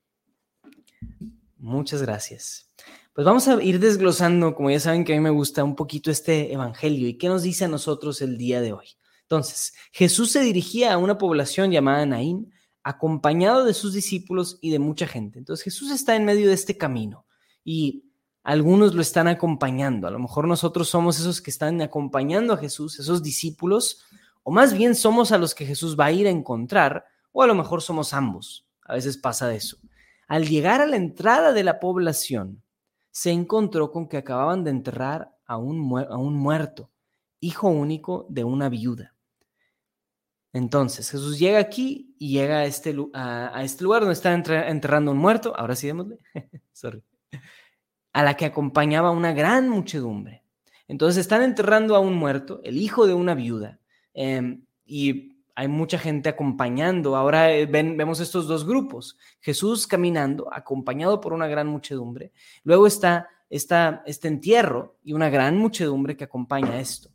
Muchas 1.58 2.02
gracias. 2.02 2.74
Pues 3.12 3.24
vamos 3.24 3.46
a 3.46 3.62
ir 3.62 3.78
desglosando, 3.78 4.56
como 4.56 4.68
ya 4.68 4.80
saben 4.80 5.04
que 5.04 5.12
a 5.12 5.16
mí 5.16 5.22
me 5.22 5.30
gusta 5.30 5.62
un 5.62 5.76
poquito 5.76 6.10
este 6.10 6.52
evangelio 6.52 7.06
y 7.06 7.16
qué 7.16 7.28
nos 7.28 7.44
dice 7.44 7.66
a 7.66 7.68
nosotros 7.68 8.20
el 8.20 8.36
día 8.36 8.60
de 8.60 8.72
hoy. 8.72 8.88
Entonces, 9.22 9.72
Jesús 9.92 10.32
se 10.32 10.40
dirigía 10.40 10.92
a 10.92 10.98
una 10.98 11.18
población 11.18 11.70
llamada 11.70 12.04
Naín, 12.04 12.52
acompañado 12.82 13.64
de 13.64 13.74
sus 13.74 13.92
discípulos 13.92 14.58
y 14.60 14.70
de 14.70 14.80
mucha 14.80 15.06
gente. 15.06 15.38
Entonces, 15.38 15.62
Jesús 15.62 15.92
está 15.92 16.16
en 16.16 16.24
medio 16.24 16.48
de 16.48 16.54
este 16.54 16.76
camino 16.76 17.26
y 17.62 18.05
algunos 18.46 18.94
lo 18.94 19.02
están 19.02 19.26
acompañando. 19.26 20.06
A 20.06 20.10
lo 20.12 20.20
mejor 20.20 20.46
nosotros 20.46 20.88
somos 20.88 21.18
esos 21.18 21.40
que 21.40 21.50
están 21.50 21.82
acompañando 21.82 22.54
a 22.54 22.56
Jesús, 22.56 22.96
esos 23.00 23.20
discípulos, 23.20 24.04
o 24.44 24.52
más 24.52 24.72
bien 24.72 24.94
somos 24.94 25.32
a 25.32 25.38
los 25.38 25.52
que 25.52 25.66
Jesús 25.66 25.98
va 25.98 26.04
a 26.04 26.12
ir 26.12 26.28
a 26.28 26.30
encontrar, 26.30 27.06
o 27.32 27.42
a 27.42 27.48
lo 27.48 27.56
mejor 27.56 27.82
somos 27.82 28.14
ambos. 28.14 28.64
A 28.82 28.94
veces 28.94 29.18
pasa 29.18 29.52
eso. 29.52 29.78
Al 30.28 30.46
llegar 30.46 30.80
a 30.80 30.86
la 30.86 30.94
entrada 30.94 31.52
de 31.52 31.64
la 31.64 31.80
población, 31.80 32.62
se 33.10 33.32
encontró 33.32 33.90
con 33.90 34.06
que 34.06 34.16
acababan 34.16 34.62
de 34.62 34.70
enterrar 34.70 35.36
a 35.44 35.56
un, 35.56 35.98
a 36.08 36.16
un 36.16 36.36
muerto, 36.36 36.88
hijo 37.40 37.66
único 37.66 38.26
de 38.28 38.44
una 38.44 38.68
viuda. 38.68 39.12
Entonces, 40.52 41.10
Jesús 41.10 41.40
llega 41.40 41.58
aquí 41.58 42.14
y 42.16 42.30
llega 42.30 42.58
a 42.58 42.64
este, 42.64 42.94
a, 43.12 43.64
este 43.64 43.82
lugar 43.82 44.02
donde 44.02 44.12
está 44.12 44.32
enterrando 44.32 45.10
un 45.10 45.18
muerto. 45.18 45.52
Ahora 45.56 45.74
sí, 45.74 45.88
démosle. 45.88 46.20
Sorry 46.72 47.02
a 48.16 48.22
la 48.22 48.34
que 48.34 48.46
acompañaba 48.46 49.10
una 49.10 49.34
gran 49.34 49.68
muchedumbre. 49.68 50.42
Entonces 50.88 51.20
están 51.20 51.42
enterrando 51.42 51.94
a 51.94 51.98
un 51.98 52.14
muerto, 52.14 52.62
el 52.64 52.78
hijo 52.78 53.06
de 53.06 53.12
una 53.12 53.34
viuda, 53.34 53.78
em, 54.14 54.64
y 54.86 55.36
hay 55.54 55.68
mucha 55.68 55.98
gente 55.98 56.30
acompañando. 56.30 57.14
Ahora 57.14 57.52
eh, 57.52 57.66
vemos 57.66 58.20
estos 58.20 58.46
dos 58.46 58.66
grupos. 58.66 59.18
Jesús 59.40 59.86
caminando, 59.86 60.48
acompañado 60.50 61.20
por 61.20 61.34
una 61.34 61.46
gran 61.46 61.66
muchedumbre. 61.66 62.32
Luego 62.64 62.86
está 62.86 63.28
esta, 63.50 64.02
este 64.06 64.28
entierro 64.28 64.96
y 65.04 65.12
una 65.12 65.28
gran 65.28 65.58
muchedumbre 65.58 66.16
que 66.16 66.24
acompaña 66.24 66.80
esto. 66.80 67.10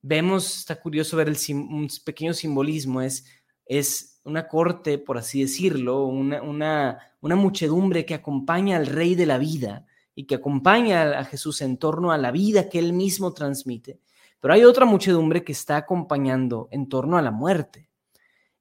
Vemos, 0.00 0.58
está 0.58 0.74
curioso 0.74 1.16
ver 1.16 1.28
el, 1.28 1.36
un 1.50 1.88
pequeño 2.04 2.34
simbolismo, 2.34 3.00
es, 3.00 3.26
es 3.64 4.20
una 4.24 4.48
corte, 4.48 4.98
por 4.98 5.18
así 5.18 5.42
decirlo, 5.42 6.04
una, 6.06 6.98
una 7.20 7.36
muchedumbre 7.36 8.04
que 8.04 8.14
acompaña 8.14 8.76
al 8.76 8.88
rey 8.88 9.14
de 9.14 9.26
la 9.26 9.38
vida 9.38 9.86
y 10.14 10.24
que 10.24 10.34
acompaña 10.34 11.18
a 11.18 11.24
Jesús 11.24 11.60
en 11.62 11.78
torno 11.78 12.12
a 12.12 12.18
la 12.18 12.30
vida 12.30 12.68
que 12.68 12.78
él 12.78 12.92
mismo 12.92 13.32
transmite. 13.32 14.00
Pero 14.40 14.54
hay 14.54 14.64
otra 14.64 14.84
muchedumbre 14.84 15.44
que 15.44 15.52
está 15.52 15.76
acompañando 15.76 16.68
en 16.70 16.88
torno 16.88 17.16
a 17.16 17.22
la 17.22 17.30
muerte. 17.30 17.88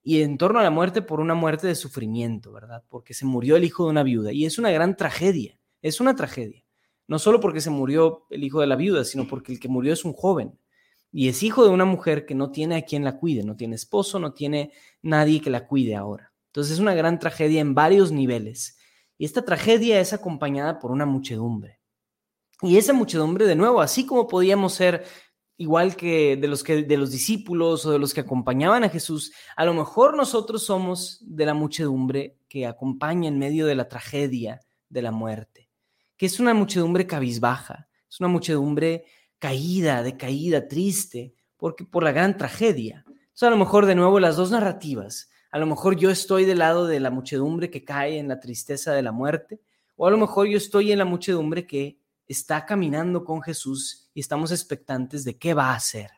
Y 0.04 0.22
en 0.22 0.38
torno 0.38 0.60
a 0.60 0.64
la 0.64 0.72
muerte 0.72 1.02
por 1.02 1.20
una 1.20 1.36
muerte 1.36 1.68
de 1.68 1.76
sufrimiento, 1.76 2.52
¿verdad? 2.52 2.84
Porque 2.88 3.14
se 3.14 3.26
murió 3.26 3.56
el 3.56 3.64
hijo 3.64 3.86
de 3.86 3.92
una 3.92 4.04
viuda. 4.04 4.32
Y 4.32 4.46
es 4.46 4.58
una 4.58 4.72
gran 4.72 4.96
tragedia. 4.96 5.60
Es 5.82 6.00
una 6.00 6.16
tragedia. 6.16 6.64
No 7.08 7.20
solo 7.20 7.40
porque 7.40 7.62
se 7.62 7.70
murió 7.70 8.26
el 8.30 8.44
hijo 8.44 8.62
de 8.62 8.68
la 8.68 8.76
viuda, 8.76 9.04
sino 9.04 9.28
porque 9.28 9.54
el 9.54 9.60
que 9.60 9.68
murió 9.68 9.94
es 9.94 10.06
un 10.06 10.14
joven. 10.14 10.58
Y 11.12 11.28
es 11.28 11.44
hijo 11.44 11.64
de 11.64 11.70
una 11.70 11.86
mujer 11.86 12.26
que 12.26 12.36
no 12.36 12.52
tiene 12.52 12.78
a 12.78 12.82
quien 12.84 13.04
la 13.04 13.18
cuide. 13.18 13.44
No 13.44 13.56
tiene 13.56 13.76
esposo, 13.76 14.18
no 14.20 14.34
tiene 14.34 14.72
nadie 15.02 15.42
que 15.42 15.50
la 15.50 15.68
cuide 15.68 15.96
ahora. 15.96 16.32
Entonces 16.48 16.74
es 16.74 16.80
una 16.80 16.94
gran 16.94 17.20
tragedia 17.20 17.62
en 17.62 17.74
varios 17.74 18.12
niveles. 18.12 18.78
Y 19.22 19.26
esta 19.26 19.46
tragedia 19.46 20.00
es 20.00 20.14
acompañada 20.14 20.80
por 20.80 20.90
una 20.90 21.06
muchedumbre. 21.06 21.80
Y 22.64 22.78
esa 22.78 22.92
muchedumbre, 22.92 23.46
de 23.46 23.54
nuevo, 23.54 23.80
así 23.80 24.04
como 24.04 24.28
podíamos 24.28 24.74
ser 24.74 25.06
igual 25.58 25.96
que 25.96 26.38
de 26.38 26.48
los 26.48 26.64
que 26.64 26.82
de 26.82 26.98
los 26.98 27.12
discípulos 27.12 27.86
o 27.86 27.92
de 27.92 28.00
los 28.00 28.16
que 28.16 28.22
acompañaban 28.22 28.84
a 28.84 28.90
Jesús, 28.90 29.32
a 29.56 29.64
lo 29.64 29.76
mejor 29.76 30.18
nosotros 30.18 30.66
somos 30.66 31.20
de 31.22 31.46
la 31.46 31.54
muchedumbre 31.54 32.40
que 32.50 32.66
acompaña 32.66 33.28
en 33.28 33.38
medio 33.38 33.68
de 33.68 33.76
la 33.76 33.88
tragedia 33.88 34.60
de 34.90 35.04
la 35.04 35.12
muerte, 35.12 35.70
que 36.18 36.26
es 36.26 36.40
una 36.40 36.56
muchedumbre 36.56 37.06
cabizbaja, 37.06 37.90
es 38.10 38.20
una 38.20 38.30
muchedumbre 38.30 39.06
caída, 39.38 40.02
decaída, 40.02 40.68
triste, 40.68 41.36
porque 41.58 41.86
por 41.86 42.02
la 42.02 42.12
gran 42.12 42.38
tragedia. 42.38 43.04
Entonces, 43.06 43.44
a 43.44 43.52
lo 43.52 43.58
mejor 43.58 43.86
de 43.86 43.94
nuevo 43.94 44.20
las 44.20 44.36
dos 44.36 44.50
narrativas, 44.50 45.30
a 45.52 45.60
lo 45.60 45.66
mejor 45.66 45.98
yo 45.98 46.10
estoy 46.10 46.46
del 46.46 46.60
lado 46.60 46.88
de 46.88 47.00
la 47.00 47.12
muchedumbre 47.12 47.70
que 47.70 47.84
cae 47.84 48.18
en 48.18 48.30
la 48.30 48.40
tristeza 48.40 48.94
de 48.94 49.02
la 49.02 49.12
muerte, 49.12 49.60
o 49.98 50.08
a 50.08 50.12
lo 50.12 50.18
mejor 50.18 50.48
yo 50.48 50.58
estoy 50.58 50.92
en 50.92 50.98
la 50.98 51.06
muchedumbre 51.06 51.68
que 51.68 52.00
está 52.28 52.66
caminando 52.66 53.26
con 53.26 53.42
Jesús 53.42 54.10
y 54.14 54.22
estamos 54.22 54.52
expectantes 54.52 55.26
de 55.26 55.38
qué 55.38 55.54
va 55.54 55.72
a 55.72 55.76
hacer. 55.76 56.10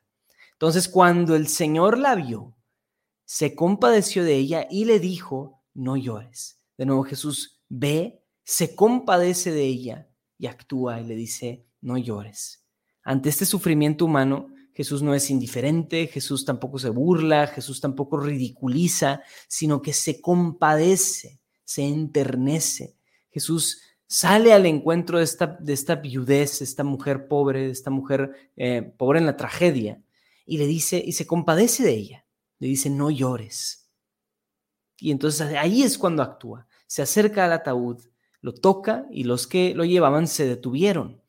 Entonces, 0.52 0.88
cuando 0.88 1.36
el 1.36 1.48
Señor 1.48 1.98
la 1.98 2.14
vio, 2.14 2.54
se 3.26 3.56
compadeció 3.56 4.24
de 4.24 4.36
ella 4.36 4.68
y 4.70 4.86
le 4.86 5.00
dijo, 5.00 5.64
no 5.74 5.98
llores. 5.98 6.60
De 6.78 6.86
nuevo 6.86 7.04
Jesús 7.04 7.60
ve, 7.68 8.24
se 8.44 8.76
compadece 8.76 9.52
de 9.52 9.64
ella 9.64 10.08
y 10.38 10.46
actúa 10.46 11.02
y 11.02 11.06
le 11.06 11.16
dice, 11.16 11.66
no 11.82 11.98
llores. 11.98 12.64
Ante 13.04 13.30
este 13.30 13.46
sufrimiento 13.46 14.06
humano, 14.06 14.54
Jesús 14.74 15.02
no 15.04 15.14
es 15.14 15.30
indiferente, 15.30 16.08
Jesús 16.08 16.46
tampoco 16.46 16.80
se 16.80 16.90
burla, 16.90 17.48
Jesús 17.48 17.80
tampoco 17.80 18.20
ridiculiza, 18.20 19.22
sino 19.48 19.82
que 19.82 19.94
se 19.94 20.20
compadece, 20.20 21.40
se 21.64 21.84
enternece. 21.84 22.96
Jesús 23.32 23.82
sale 24.08 24.54
al 24.54 24.66
encuentro 24.66 25.18
de 25.18 25.24
esta, 25.24 25.48
de 25.48 25.74
esta 25.74 25.96
viudez, 25.96 26.62
esta 26.62 26.84
mujer 26.84 27.28
pobre, 27.28 27.62
de 27.62 27.72
esta 27.72 27.90
mujer 27.90 28.52
eh, 28.56 28.82
pobre 28.82 29.20
en 29.20 29.26
la 29.26 29.38
tragedia, 29.38 30.04
y 30.46 30.58
le 30.58 30.68
dice, 30.68 31.02
y 31.04 31.14
se 31.14 31.26
compadece 31.26 31.84
de 31.84 31.94
ella, 31.94 32.26
le 32.60 32.68
dice, 32.68 32.90
no 32.90 33.10
llores. 33.10 33.90
Y 35.00 35.12
entonces 35.12 35.56
ahí 35.58 35.84
es 35.84 35.98
cuando 35.98 36.22
actúa, 36.22 36.68
se 36.86 37.02
acerca 37.02 37.46
al 37.46 37.54
ataúd, 37.54 38.04
lo 38.42 38.54
toca 38.54 39.08
y 39.10 39.24
los 39.24 39.48
que 39.48 39.74
lo 39.74 39.86
llevaban 39.86 40.28
se 40.28 40.46
detuvieron. 40.46 41.23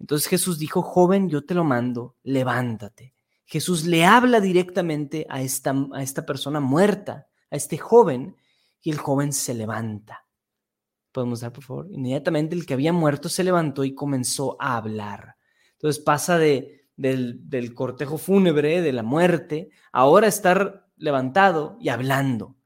Entonces 0.00 0.28
Jesús 0.28 0.58
dijo, 0.58 0.82
joven, 0.82 1.28
yo 1.28 1.44
te 1.44 1.54
lo 1.54 1.62
mando, 1.62 2.16
levántate. 2.22 3.14
Jesús 3.44 3.84
le 3.84 4.06
habla 4.06 4.40
directamente 4.40 5.26
a 5.28 5.42
esta, 5.42 5.74
a 5.92 6.02
esta 6.02 6.24
persona 6.24 6.58
muerta, 6.58 7.28
a 7.50 7.56
este 7.56 7.76
joven, 7.76 8.36
y 8.82 8.90
el 8.90 8.98
joven 8.98 9.32
se 9.32 9.54
levanta. 9.54 10.26
Podemos 11.12 11.40
dar, 11.40 11.52
por 11.52 11.64
favor. 11.64 11.88
Inmediatamente 11.90 12.54
el 12.54 12.64
que 12.64 12.74
había 12.74 12.92
muerto 12.92 13.28
se 13.28 13.44
levantó 13.44 13.84
y 13.84 13.94
comenzó 13.94 14.56
a 14.58 14.76
hablar. 14.76 15.36
Entonces 15.72 16.02
pasa 16.02 16.38
de, 16.38 16.86
del, 16.96 17.48
del 17.50 17.74
cortejo 17.74 18.16
fúnebre, 18.16 18.80
de 18.80 18.92
la 18.92 19.02
muerte, 19.02 19.70
ahora 19.92 20.28
estar 20.28 20.86
levantado 20.96 21.76
y 21.80 21.88
hablando, 21.88 22.56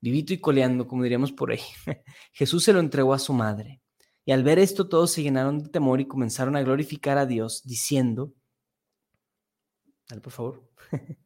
vivito 0.00 0.32
y 0.32 0.38
coleando, 0.38 0.86
como 0.86 1.02
diríamos 1.02 1.32
por 1.32 1.50
ahí. 1.50 1.60
Jesús 2.32 2.64
se 2.64 2.72
lo 2.72 2.80
entregó 2.80 3.12
a 3.12 3.18
su 3.18 3.32
madre. 3.32 3.81
Y 4.24 4.32
al 4.32 4.44
ver 4.44 4.58
esto 4.58 4.88
todos 4.88 5.10
se 5.10 5.22
llenaron 5.22 5.58
de 5.58 5.68
temor 5.68 6.00
y 6.00 6.06
comenzaron 6.06 6.56
a 6.56 6.62
glorificar 6.62 7.18
a 7.18 7.26
Dios, 7.26 7.62
diciendo, 7.64 8.32
dale 10.08 10.20
por 10.20 10.32
favor, 10.32 10.70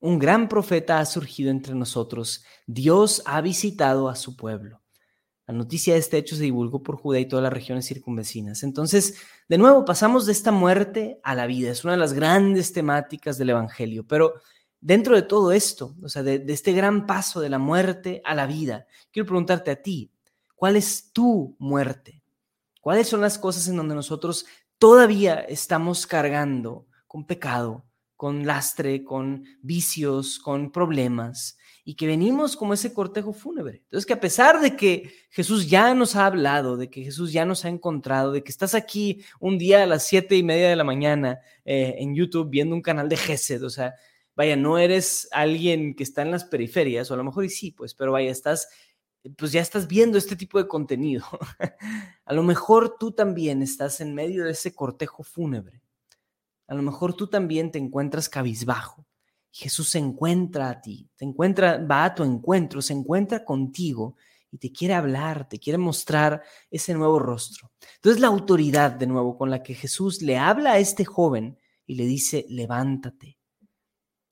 un 0.00 0.18
gran 0.18 0.48
profeta 0.48 1.00
ha 1.00 1.06
surgido 1.06 1.50
entre 1.50 1.74
nosotros, 1.74 2.44
Dios 2.66 3.22
ha 3.26 3.40
visitado 3.40 4.08
a 4.08 4.16
su 4.16 4.36
pueblo. 4.36 4.80
La 5.50 5.56
noticia 5.56 5.94
de 5.94 5.98
este 5.98 6.16
hecho 6.16 6.36
se 6.36 6.44
divulgó 6.44 6.80
por 6.80 6.94
Judea 6.94 7.22
y 7.22 7.26
todas 7.26 7.42
las 7.42 7.52
regiones 7.52 7.84
circunvecinas. 7.84 8.62
Entonces, 8.62 9.16
de 9.48 9.58
nuevo, 9.58 9.84
pasamos 9.84 10.24
de 10.26 10.30
esta 10.30 10.52
muerte 10.52 11.18
a 11.24 11.34
la 11.34 11.48
vida. 11.48 11.72
Es 11.72 11.82
una 11.82 11.94
de 11.94 11.98
las 11.98 12.12
grandes 12.12 12.72
temáticas 12.72 13.36
del 13.36 13.50
Evangelio. 13.50 14.06
Pero 14.06 14.34
dentro 14.80 15.16
de 15.16 15.22
todo 15.22 15.50
esto, 15.50 15.96
o 16.04 16.08
sea, 16.08 16.22
de, 16.22 16.44
este 16.46 16.72
gran 16.72 17.04
paso 17.04 17.40
de 17.40 17.48
la 17.48 17.58
muerte 17.58 18.22
a 18.24 18.36
la 18.36 18.46
vida, 18.46 18.86
quiero 19.10 19.26
preguntarte 19.26 19.72
a 19.72 19.82
ti, 19.82 20.12
¿cuál 20.60 20.76
es 20.76 21.10
tu 21.14 21.56
muerte? 21.58 22.22
¿Cuáles 22.82 23.08
son 23.08 23.22
las 23.22 23.38
cosas 23.38 23.66
en 23.66 23.78
donde 23.78 23.94
nosotros 23.94 24.44
todavía 24.76 25.36
estamos 25.40 26.06
cargando 26.06 26.86
con 27.06 27.26
pecado, 27.26 27.86
con 28.14 28.46
lastre, 28.46 29.02
con 29.02 29.46
vicios, 29.62 30.38
con 30.38 30.70
problemas? 30.70 31.56
y 31.82 31.94
que 31.94 32.06
venimos 32.06 32.56
como 32.56 32.74
ese 32.74 32.92
cortejo 32.92 33.32
fúnebre. 33.32 33.78
Entonces, 33.84 34.04
que 34.04 34.12
a 34.12 34.20
pesar 34.20 34.60
de 34.60 34.76
que 34.76 35.10
Jesús 35.30 35.68
ya 35.68 35.94
nos 35.94 36.14
ha 36.14 36.26
hablado, 36.26 36.76
de 36.76 36.90
que 36.90 37.02
Jesús 37.02 37.32
ya 37.32 37.46
nos 37.46 37.64
ha 37.64 37.70
encontrado, 37.70 38.32
de 38.32 38.44
que 38.44 38.50
estás 38.52 38.74
aquí 38.74 39.24
un 39.40 39.56
día 39.56 39.82
a 39.82 39.86
las 39.86 40.06
siete 40.06 40.36
y 40.36 40.42
media 40.42 40.68
de 40.68 40.76
la 40.76 40.84
mañana 40.84 41.40
eh, 41.64 41.96
en 41.98 42.14
YouTube 42.14 42.50
viendo 42.50 42.74
un 42.74 42.82
canal 42.82 43.08
de 43.08 43.16
Gesed, 43.16 43.64
o 43.64 43.70
sea, 43.70 43.94
vaya, 44.36 44.56
no 44.56 44.78
eres 44.78 45.28
alguien 45.32 45.94
que 45.94 46.02
está 46.02 46.22
en 46.22 46.30
las 46.30 46.44
periferias, 46.44 47.10
o 47.10 47.14
a 47.14 47.16
lo 47.16 47.24
mejor 47.24 47.44
y 47.44 47.48
sí, 47.48 47.72
pues, 47.72 47.94
pero 47.94 48.12
vaya, 48.12 48.30
estás, 48.30 48.68
pues 49.36 49.52
ya 49.52 49.60
estás 49.60 49.86
viendo 49.86 50.18
este 50.18 50.36
tipo 50.36 50.58
de 50.58 50.68
contenido. 50.68 51.24
a 52.24 52.32
lo 52.32 52.42
mejor 52.42 52.96
tú 52.98 53.12
también 53.12 53.62
estás 53.62 54.00
en 54.00 54.14
medio 54.14 54.44
de 54.44 54.52
ese 54.52 54.74
cortejo 54.74 55.22
fúnebre. 55.22 55.82
A 56.66 56.74
lo 56.74 56.82
mejor 56.82 57.14
tú 57.14 57.26
también 57.26 57.70
te 57.70 57.78
encuentras 57.78 58.28
cabizbajo 58.28 59.06
Jesús 59.52 59.88
se 59.88 59.98
encuentra 59.98 60.70
a 60.70 60.80
ti, 60.80 61.08
te 61.16 61.24
encuentra, 61.24 61.78
va 61.78 62.04
a 62.04 62.14
tu 62.14 62.22
encuentro, 62.22 62.80
se 62.80 62.92
encuentra 62.92 63.44
contigo 63.44 64.16
y 64.50 64.58
te 64.58 64.72
quiere 64.72 64.94
hablar, 64.94 65.48
te 65.48 65.58
quiere 65.58 65.78
mostrar 65.78 66.42
ese 66.70 66.94
nuevo 66.94 67.18
rostro. 67.18 67.72
Entonces 67.96 68.20
la 68.20 68.28
autoridad 68.28 68.92
de 68.92 69.06
nuevo 69.06 69.36
con 69.36 69.50
la 69.50 69.62
que 69.62 69.74
Jesús 69.74 70.22
le 70.22 70.38
habla 70.38 70.72
a 70.72 70.78
este 70.78 71.04
joven 71.04 71.58
y 71.86 71.96
le 71.96 72.04
dice, 72.04 72.46
levántate. 72.48 73.38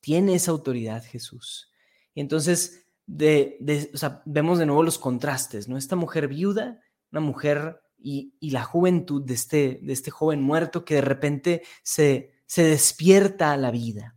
Tiene 0.01 0.35
esa 0.35 0.53
autoridad 0.53 1.05
Jesús. 1.05 1.73
Y 2.15 2.21
entonces 2.21 2.87
de, 3.09 3.91
vemos 4.27 4.59
de 4.59 4.67
nuevo 4.67 4.83
los 4.83 4.99
contrastes, 4.99 5.67
¿no? 5.67 5.77
Esta 5.77 5.97
mujer 5.97 6.29
viuda, 6.29 6.81
una 7.11 7.21
mujer 7.21 7.81
y, 7.99 8.35
la 8.51 8.63
juventud 8.63 9.23
de 9.25 9.35
este, 9.35 9.81
de 9.83 9.93
este 9.93 10.11
joven 10.11 10.43
muerto 10.43 10.85
que 10.85 10.97
de 10.97 11.01
repente 11.01 11.63
se, 11.83 12.35
despierta 12.55 13.53
a 13.53 13.57
la 13.57 13.71
vida. 13.71 14.17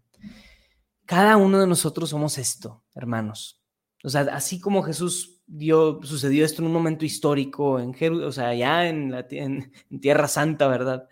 Cada 1.05 1.37
uno 1.37 1.59
de 1.59 1.67
nosotros 1.67 2.09
somos 2.09 2.37
esto, 2.37 2.83
hermanos. 2.93 3.61
O 4.03 4.09
sea, 4.09 4.21
así 4.33 4.59
como 4.59 4.83
Jesús 4.83 5.41
sucedió 6.03 6.45
esto 6.45 6.61
en 6.61 6.67
un 6.67 6.73
momento 6.73 7.05
histórico, 7.05 7.79
en 7.79 7.95
o 8.23 8.31
sea, 8.31 8.49
allá 8.49 8.87
en 8.87 9.71
Tierra 10.01 10.27
Santa, 10.27 10.67
¿verdad? 10.67 11.07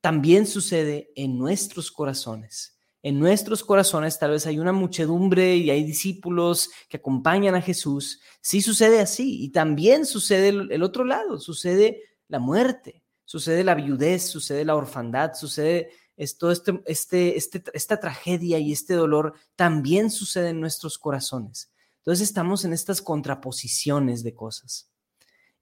También 0.00 0.46
sucede 0.46 1.12
en 1.14 1.38
nuestros 1.38 1.90
corazones. 1.90 2.75
En 3.06 3.20
nuestros 3.20 3.62
corazones 3.62 4.18
tal 4.18 4.32
vez 4.32 4.48
hay 4.48 4.58
una 4.58 4.72
muchedumbre 4.72 5.54
y 5.54 5.70
hay 5.70 5.84
discípulos 5.84 6.70
que 6.88 6.96
acompañan 6.96 7.54
a 7.54 7.62
Jesús. 7.62 8.20
Sí 8.40 8.60
sucede 8.60 8.98
así. 8.98 9.44
Y 9.44 9.50
también 9.50 10.04
sucede 10.04 10.48
el, 10.48 10.82
otro 10.82 11.04
lado, 11.04 11.38
sucede 11.38 12.02
la 12.26 12.40
muerte, 12.40 13.04
sucede 13.24 13.62
la 13.62 13.76
viudez, 13.76 14.24
sucede 14.24 14.64
la 14.64 14.74
orfandad, 14.74 15.34
sucede 15.34 15.90
esto, 16.16 16.50
este, 16.50 16.82
este, 16.84 17.36
este, 17.36 17.62
esta 17.74 18.00
tragedia 18.00 18.58
y 18.58 18.72
este 18.72 18.94
dolor 18.94 19.34
también 19.54 20.10
sucede 20.10 20.48
en 20.48 20.58
nuestros 20.58 20.98
corazones. 20.98 21.72
Entonces 21.98 22.26
estamos 22.26 22.64
en 22.64 22.72
estas 22.72 23.00
contraposiciones 23.00 24.24
de 24.24 24.34
cosas. 24.34 24.90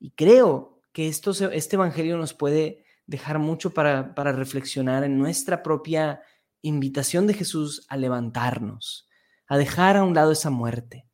Y 0.00 0.12
creo 0.12 0.80
que 0.92 1.08
esto, 1.08 1.32
este 1.50 1.76
Evangelio 1.76 2.16
nos 2.16 2.32
puede 2.32 2.86
dejar 3.06 3.38
mucho 3.38 3.74
para, 3.74 4.14
para 4.14 4.32
reflexionar 4.32 5.04
en 5.04 5.18
nuestra 5.18 5.62
propia 5.62 6.22
invitación 6.64 7.26
de 7.26 7.34
Jesús 7.34 7.86
a 7.88 7.96
levantarnos, 7.96 9.08
a 9.46 9.56
dejar 9.58 9.96
a 9.96 10.02
un 10.02 10.14
lado 10.14 10.32
esa 10.32 10.50
muerte. 10.50 11.06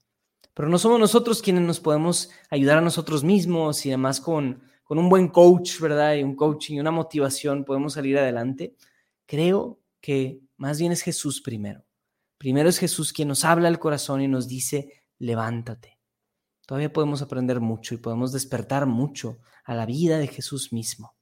Pero 0.54 0.68
no 0.68 0.78
somos 0.78 0.98
nosotros 0.98 1.42
quienes 1.42 1.62
nos 1.62 1.80
podemos 1.80 2.30
ayudar 2.50 2.78
a 2.78 2.82
nosotros 2.82 3.24
mismos 3.24 3.84
y 3.84 3.90
además 3.90 4.20
con, 4.20 4.62
con 4.84 4.98
un 4.98 5.08
buen 5.08 5.28
coach, 5.28 5.80
¿verdad? 5.80 6.14
Y 6.14 6.22
un 6.22 6.36
coaching 6.36 6.76
y 6.76 6.80
una 6.80 6.92
motivación 6.92 7.64
podemos 7.64 7.94
salir 7.94 8.16
adelante. 8.18 8.76
Creo 9.26 9.80
que 10.00 10.40
más 10.56 10.78
bien 10.78 10.92
es 10.92 11.02
Jesús 11.02 11.40
primero. 11.40 11.84
Primero 12.38 12.68
es 12.68 12.78
Jesús 12.78 13.12
quien 13.12 13.28
nos 13.28 13.44
habla 13.44 13.68
al 13.68 13.78
corazón 13.78 14.22
y 14.22 14.28
nos 14.28 14.48
dice, 14.48 15.02
levántate. 15.18 15.98
Todavía 16.66 16.92
podemos 16.92 17.20
aprender 17.22 17.60
mucho 17.60 17.94
y 17.94 17.98
podemos 17.98 18.32
despertar 18.32 18.86
mucho 18.86 19.38
a 19.64 19.74
la 19.74 19.86
vida 19.86 20.18
de 20.18 20.28
Jesús 20.28 20.72
mismo. 20.72 21.16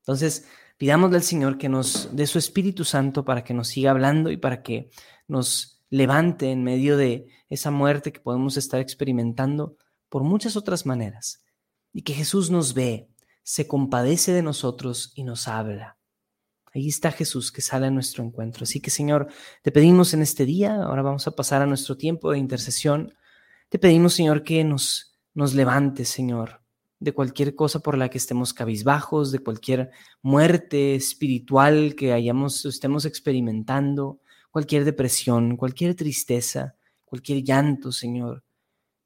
Entonces, 0.00 0.46
pidámosle 0.80 1.18
al 1.18 1.22
Señor 1.22 1.58
que 1.58 1.68
nos 1.68 2.08
dé 2.16 2.26
su 2.26 2.38
Espíritu 2.38 2.86
Santo 2.86 3.22
para 3.22 3.44
que 3.44 3.52
nos 3.52 3.68
siga 3.68 3.90
hablando 3.90 4.30
y 4.30 4.38
para 4.38 4.62
que 4.62 4.88
nos 5.28 5.84
levante 5.90 6.50
en 6.50 6.64
medio 6.64 6.96
de 6.96 7.26
esa 7.50 7.70
muerte 7.70 8.14
que 8.14 8.20
podemos 8.20 8.56
estar 8.56 8.80
experimentando 8.80 9.76
por 10.08 10.24
muchas 10.24 10.56
otras 10.56 10.86
maneras. 10.86 11.44
Y 11.92 12.00
que 12.00 12.14
Jesús 12.14 12.50
nos 12.50 12.72
ve, 12.72 13.10
se 13.42 13.68
compadece 13.68 14.32
de 14.32 14.40
nosotros 14.40 15.12
y 15.14 15.24
nos 15.24 15.48
habla. 15.48 15.98
Ahí 16.72 16.88
está 16.88 17.12
Jesús 17.12 17.52
que 17.52 17.60
sale 17.60 17.88
a 17.88 17.90
nuestro 17.90 18.24
encuentro. 18.24 18.62
Así 18.62 18.80
que 18.80 18.88
Señor, 18.88 19.28
te 19.60 19.72
pedimos 19.72 20.14
en 20.14 20.22
este 20.22 20.46
día, 20.46 20.76
ahora 20.76 21.02
vamos 21.02 21.26
a 21.26 21.32
pasar 21.32 21.60
a 21.60 21.66
nuestro 21.66 21.98
tiempo 21.98 22.32
de 22.32 22.38
intercesión. 22.38 23.12
Te 23.68 23.78
pedimos, 23.78 24.14
Señor, 24.14 24.44
que 24.44 24.64
nos, 24.64 25.20
nos 25.34 25.52
levantes, 25.52 26.08
Señor, 26.08 26.59
de 27.00 27.12
cualquier 27.12 27.54
cosa 27.54 27.80
por 27.80 27.96
la 27.96 28.10
que 28.10 28.18
estemos 28.18 28.52
cabizbajos, 28.52 29.32
de 29.32 29.38
cualquier 29.38 29.90
muerte 30.22 30.94
espiritual 30.94 31.94
que 31.96 32.12
hayamos, 32.12 32.66
estemos 32.66 33.06
experimentando, 33.06 34.20
cualquier 34.50 34.84
depresión, 34.84 35.56
cualquier 35.56 35.94
tristeza, 35.94 36.76
cualquier 37.06 37.42
llanto, 37.42 37.90
Señor. 37.90 38.44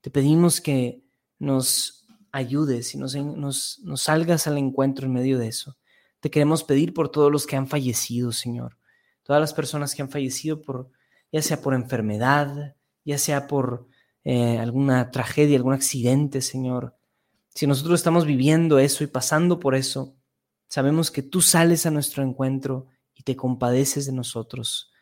Te 0.01 0.11
pedimos 0.11 0.61
que 0.61 1.03
nos 1.39 2.05
ayudes 2.33 2.95
y 2.95 2.99
nos, 2.99 3.15
nos, 3.15 3.81
salgas 3.95 4.49
al 4.49 4.59
encuentro 4.59 5.07
en 5.07 5.13
medio 5.13 5.39
de 5.39 5.49
eso. 5.49 5.77
Te 6.19 6.31
queremos 6.31 6.65
pedir 6.65 6.93
por 6.93 7.11
todos 7.11 7.31
los 7.31 7.47
que 7.47 7.57
han 7.57 7.69
fallecido, 7.69 8.33
Señor. 8.33 8.77
Todas 9.23 9.41
las 9.41 9.55
personas 9.55 9.95
que 9.95 10.03
han 10.03 10.11
fallecido 10.11 10.61
por, 10.61 10.91
ya 11.31 11.43
sea 11.43 11.63
por 11.63 11.75
enfermedad, 11.75 12.75
ya 13.05 13.19
sea 13.19 13.47
por 13.47 13.87
eh, 14.25 14.59
alguna 14.59 15.13
tragedia, 15.13 15.57
algún 15.57 15.75
accidente, 15.75 16.41
Señor. 16.41 16.97
Si 17.55 17.69
nosotros 17.69 18.01
estamos 18.01 18.27
viviendo 18.27 18.81
eso 18.81 19.05
y 19.05 19.07
pasando 19.07 19.61
por 19.61 19.77
eso, 19.77 20.17
sabemos 20.67 21.13
que 21.13 21.23
tú 21.23 21.41
sales 21.41 21.87
a 21.87 21.93
nuestro 21.93 22.25
encuentro 22.25 22.89
y 23.15 23.23
te 23.23 23.37
compadeces 23.37 24.07
de 24.07 24.13
nosotros. 24.13 24.93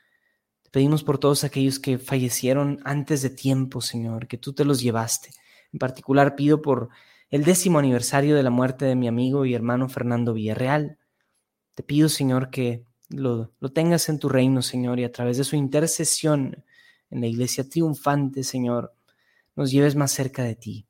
Te 0.63 0.71
pedimos 0.71 1.03
por 1.03 1.19
todos 1.19 1.45
aquellos 1.45 1.79
que 1.79 1.97
fallecieron 1.97 2.81
antes 2.85 3.23
de 3.23 3.31
tiempo, 3.31 3.81
Señor, 3.81 4.29
que 4.29 4.37
tú 4.37 4.53
te 4.53 4.67
los 4.67 4.83
llevaste. 4.83 5.31
En 5.73 5.79
particular 5.79 6.37
pido 6.37 6.61
por 6.61 6.91
el 7.31 7.43
décimo 7.45 7.79
aniversario 7.79 8.37
de 8.37 8.43
la 8.43 8.51
muerte 8.51 8.85
de 8.85 8.97
mi 8.97 9.09
amigo 9.09 9.47
y 9.47 9.55
hermano 9.55 9.89
Fernando 9.89 10.35
Villarreal. 10.35 10.99
Te 11.75 11.83
pido, 11.83 12.11
Señor, 12.11 12.51
que 12.51 12.85
lo, 13.09 13.51
lo 13.61 13.73
tengas 13.73 14.11
en 14.11 14.19
tu 14.19 14.29
reino, 14.29 14.61
Señor, 14.61 15.01
y 15.01 15.05
a 15.05 15.13
través 15.13 15.39
de 15.39 15.45
su 15.45 15.57
intercesión 15.57 16.63
en 17.09 17.21
la 17.23 17.29
iglesia 17.29 17.67
triunfante, 17.67 18.45
Señor, 18.45 18.95
nos 19.57 19.71
lleves 19.71 19.97
más 19.97 20.13
cerca 20.13 20.43
de 20.43 20.55
ti. 20.55 20.87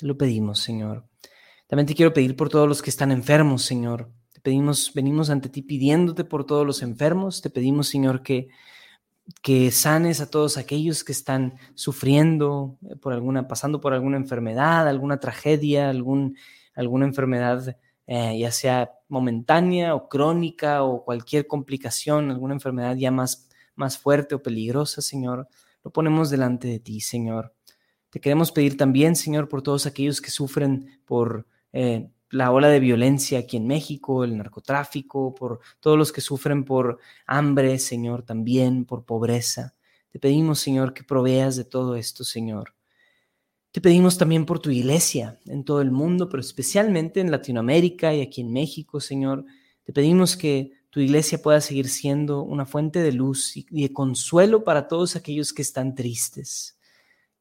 Lo 0.00 0.16
pedimos, 0.16 0.60
Señor. 0.60 1.08
También 1.66 1.86
te 1.86 1.94
quiero 1.94 2.12
pedir 2.12 2.36
por 2.36 2.48
todos 2.48 2.68
los 2.68 2.82
que 2.82 2.90
están 2.90 3.12
enfermos, 3.12 3.62
Señor. 3.62 4.10
Te 4.32 4.40
pedimos, 4.40 4.92
venimos 4.94 5.30
ante 5.30 5.48
ti 5.48 5.62
pidiéndote 5.62 6.24
por 6.24 6.46
todos 6.46 6.66
los 6.66 6.82
enfermos. 6.82 7.42
Te 7.42 7.50
pedimos, 7.50 7.88
Señor, 7.88 8.22
que, 8.22 8.48
que 9.42 9.70
sanes 9.70 10.20
a 10.20 10.30
todos 10.30 10.56
aquellos 10.56 11.04
que 11.04 11.12
están 11.12 11.58
sufriendo 11.74 12.78
por 13.00 13.12
alguna, 13.12 13.48
pasando 13.48 13.80
por 13.80 13.92
alguna 13.92 14.16
enfermedad, 14.16 14.88
alguna 14.88 15.20
tragedia, 15.20 15.90
algún, 15.90 16.36
alguna 16.74 17.06
enfermedad, 17.06 17.76
eh, 18.06 18.38
ya 18.38 18.52
sea 18.52 18.92
momentánea 19.08 19.94
o 19.94 20.08
crónica 20.08 20.82
o 20.84 21.04
cualquier 21.04 21.46
complicación, 21.46 22.30
alguna 22.30 22.54
enfermedad 22.54 22.96
ya 22.96 23.10
más, 23.10 23.48
más 23.74 23.98
fuerte 23.98 24.34
o 24.34 24.42
peligrosa, 24.42 25.02
Señor 25.02 25.48
lo 25.84 25.92
ponemos 25.92 26.30
delante 26.30 26.68
de 26.68 26.80
ti, 26.80 27.00
Señor. 27.00 27.54
Te 28.10 28.20
queremos 28.20 28.52
pedir 28.52 28.76
también, 28.76 29.16
Señor, 29.16 29.48
por 29.48 29.62
todos 29.62 29.86
aquellos 29.86 30.20
que 30.20 30.30
sufren 30.30 31.00
por 31.04 31.46
eh, 31.72 32.08
la 32.30 32.50
ola 32.52 32.68
de 32.68 32.80
violencia 32.80 33.38
aquí 33.38 33.56
en 33.56 33.66
México, 33.66 34.24
el 34.24 34.36
narcotráfico, 34.36 35.34
por 35.34 35.60
todos 35.80 35.98
los 35.98 36.12
que 36.12 36.20
sufren 36.20 36.64
por 36.64 36.98
hambre, 37.26 37.78
Señor, 37.78 38.22
también 38.22 38.84
por 38.84 39.04
pobreza. 39.04 39.74
Te 40.10 40.18
pedimos, 40.18 40.58
Señor, 40.60 40.94
que 40.94 41.04
proveas 41.04 41.56
de 41.56 41.64
todo 41.64 41.96
esto, 41.96 42.24
Señor. 42.24 42.74
Te 43.70 43.82
pedimos 43.82 44.16
también 44.16 44.46
por 44.46 44.58
tu 44.58 44.70
iglesia 44.70 45.38
en 45.46 45.64
todo 45.64 45.82
el 45.82 45.90
mundo, 45.90 46.28
pero 46.28 46.40
especialmente 46.40 47.20
en 47.20 47.30
Latinoamérica 47.30 48.14
y 48.14 48.22
aquí 48.22 48.40
en 48.40 48.52
México, 48.52 49.00
Señor. 49.00 49.44
Te 49.84 49.92
pedimos 49.92 50.36
que 50.36 50.72
tu 50.90 51.00
iglesia 51.00 51.42
pueda 51.42 51.60
seguir 51.60 51.88
siendo 51.88 52.42
una 52.42 52.64
fuente 52.64 53.00
de 53.02 53.12
luz 53.12 53.54
y 53.56 53.82
de 53.82 53.92
consuelo 53.92 54.64
para 54.64 54.88
todos 54.88 55.16
aquellos 55.16 55.52
que 55.52 55.62
están 55.62 55.94
tristes. 55.94 56.77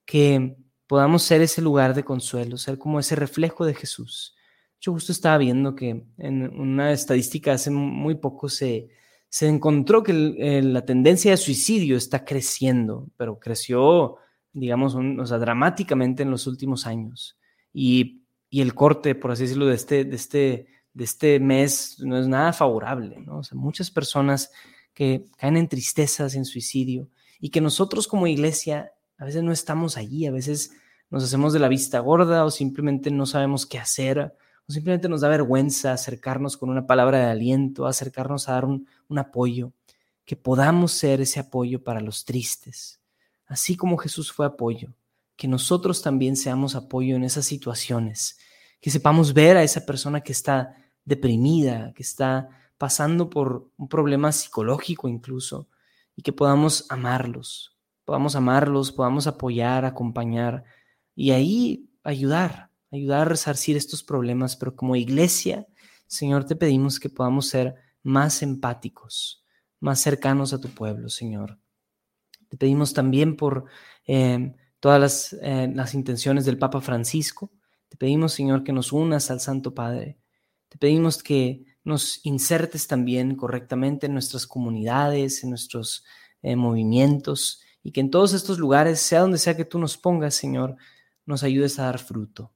Que 0.08 0.58
podamos 0.88 1.22
ser 1.22 1.42
ese 1.42 1.62
lugar 1.62 1.94
de 1.94 2.04
consuelo, 2.04 2.58
ser 2.58 2.80
como 2.80 3.00
ese 3.00 3.16
reflejo 3.16 3.64
de 3.64 3.76
Jesús. 3.76 4.36
Yo 4.82 4.92
justo 4.94 5.12
estaba 5.12 5.38
viendo 5.38 5.76
que 5.76 6.08
en 6.18 6.60
una 6.60 6.92
estadística 6.92 7.54
hace 7.54 7.70
muy 7.70 8.16
poco 8.16 8.50
se, 8.50 8.90
se 9.30 9.48
encontró 9.48 10.02
que 10.02 10.14
la 10.64 10.84
tendencia 10.84 11.30
de 11.30 11.38
suicidio 11.38 11.98
está 11.98 12.26
creciendo, 12.26 13.08
pero 13.18 13.38
creció, 13.38 14.16
digamos, 14.52 14.96
dramáticamente 15.40 16.24
en 16.24 16.32
los 16.32 16.48
últimos 16.48 16.88
años. 16.88 17.38
Y, 17.72 18.24
y 18.50 18.62
el 18.62 18.74
corte, 18.74 19.14
por 19.14 19.30
así 19.32 19.44
decirlo, 19.44 19.68
de 19.68 19.76
este, 19.76 20.04
de 20.06 20.16
este 20.16 20.68
de 20.98 21.04
este 21.04 21.40
mes 21.40 22.00
no 22.00 22.18
es 22.18 22.28
nada 22.28 22.52
favorable, 22.54 23.20
¿no? 23.20 23.38
O 23.38 23.44
sea, 23.44 23.56
muchas 23.56 23.92
personas 23.92 24.52
que 24.96 25.26
caen 25.38 25.56
en 25.56 25.68
tristezas, 25.68 26.34
en 26.34 26.44
suicidio, 26.44 27.08
y 27.40 27.50
que 27.50 27.62
nosotros 27.62 28.08
como 28.08 28.26
iglesia 28.26 28.92
a 29.18 29.26
veces 29.26 29.44
no 29.44 29.52
estamos 29.52 29.98
allí, 29.98 30.26
a 30.26 30.32
veces 30.32 30.72
nos 31.10 31.24
hacemos 31.24 31.54
de 31.54 31.60
la 31.60 31.68
vista 31.68 32.00
gorda 32.00 32.46
o 32.46 32.52
simplemente 32.52 33.12
no 33.12 33.26
sabemos 33.26 33.66
qué 33.66 33.80
hacer, 33.80 34.36
o 34.68 34.72
simplemente 34.72 35.10
nos 35.10 35.22
da 35.22 35.30
vergüenza 35.30 35.94
acercarnos 35.94 36.58
con 36.58 36.70
una 36.70 36.86
palabra 36.86 37.20
de 37.20 37.32
aliento, 37.32 37.86
acercarnos 37.86 38.50
a 38.50 38.54
dar 38.54 38.66
un, 38.66 38.88
un 39.08 39.20
apoyo, 39.20 39.72
que 40.26 40.36
podamos 40.36 40.92
ser 40.92 41.22
ese 41.22 41.40
apoyo 41.40 41.84
para 41.84 42.02
los 42.02 42.26
tristes, 42.26 43.00
así 43.46 43.78
como 43.78 43.98
Jesús 43.98 44.32
fue 44.32 44.46
apoyo, 44.46 44.94
que 45.38 45.48
nosotros 45.48 46.02
también 46.02 46.36
seamos 46.36 46.76
apoyo 46.76 47.16
en 47.16 47.24
esas 47.24 47.46
situaciones, 47.46 48.38
que 48.82 48.92
sepamos 48.92 49.34
ver 49.34 49.56
a 49.56 49.64
esa 49.64 49.86
persona 49.86 50.22
que 50.22 50.34
está 50.34 50.76
deprimida, 51.06 51.94
que 51.94 52.04
está 52.04 52.50
pasando 52.78 53.30
por 53.30 53.72
un 53.78 53.88
problema 53.88 54.32
psicológico 54.32 55.08
incluso, 55.08 55.70
y 56.16 56.24
que 56.24 56.34
podamos 56.34 56.86
amarlos, 56.90 57.77
podamos 58.08 58.38
amarlos, 58.38 58.94
podamos 58.94 59.28
apoyar, 59.28 59.84
acompañar 59.84 60.64
y 61.14 61.32
ahí 61.32 61.90
ayudar, 62.04 62.72
ayudar 62.90 63.24
a 63.24 63.26
resarcir 63.26 63.76
estos 63.76 64.02
problemas, 64.02 64.56
pero 64.56 64.78
como 64.78 64.96
iglesia, 64.96 65.68
Señor, 66.08 66.46
te 66.46 66.56
pedimos 66.56 67.02
que 67.02 67.10
podamos 67.10 67.48
ser 67.48 67.76
más 68.04 68.42
empáticos, 68.42 69.44
más 69.82 70.00
cercanos 70.00 70.54
a 70.54 70.62
tu 70.62 70.70
pueblo, 70.70 71.10
Señor. 71.10 71.60
Te 72.48 72.56
pedimos 72.56 72.94
también 72.94 73.36
por 73.36 73.66
eh, 74.06 74.56
todas 74.80 75.02
las, 75.02 75.34
eh, 75.42 75.70
las 75.76 75.94
intenciones 75.94 76.46
del 76.46 76.58
Papa 76.58 76.80
Francisco. 76.80 77.52
Te 77.90 77.98
pedimos, 77.98 78.32
Señor, 78.32 78.64
que 78.64 78.72
nos 78.72 78.94
unas 78.94 79.30
al 79.32 79.42
Santo 79.42 79.74
Padre 79.74 80.18
te 80.70 80.78
pedimos 80.78 81.24
que 81.24 81.66
nos 81.84 82.26
insertes 82.26 82.88
también 82.88 83.36
correctamente 83.36 84.08
en 84.08 84.14
nuestras 84.14 84.46
comunidades, 84.46 85.44
en 85.44 85.52
nuestros 85.52 86.04
eh, 86.42 86.56
movimientos 86.56 87.62
y 87.84 87.92
que 87.92 88.02
en 88.02 88.12
todos 88.12 88.34
estos 88.34 88.60
lugares, 88.60 89.00
sea 89.00 89.22
donde 89.22 89.38
sea 89.38 89.56
que 89.56 89.66
tú 89.66 89.80
nos 89.80 89.98
pongas, 89.98 90.36
Señor, 90.36 90.76
nos 91.26 91.44
ayudes 91.44 91.80
a 91.80 91.84
dar 91.84 92.00
fruto. 92.00 92.52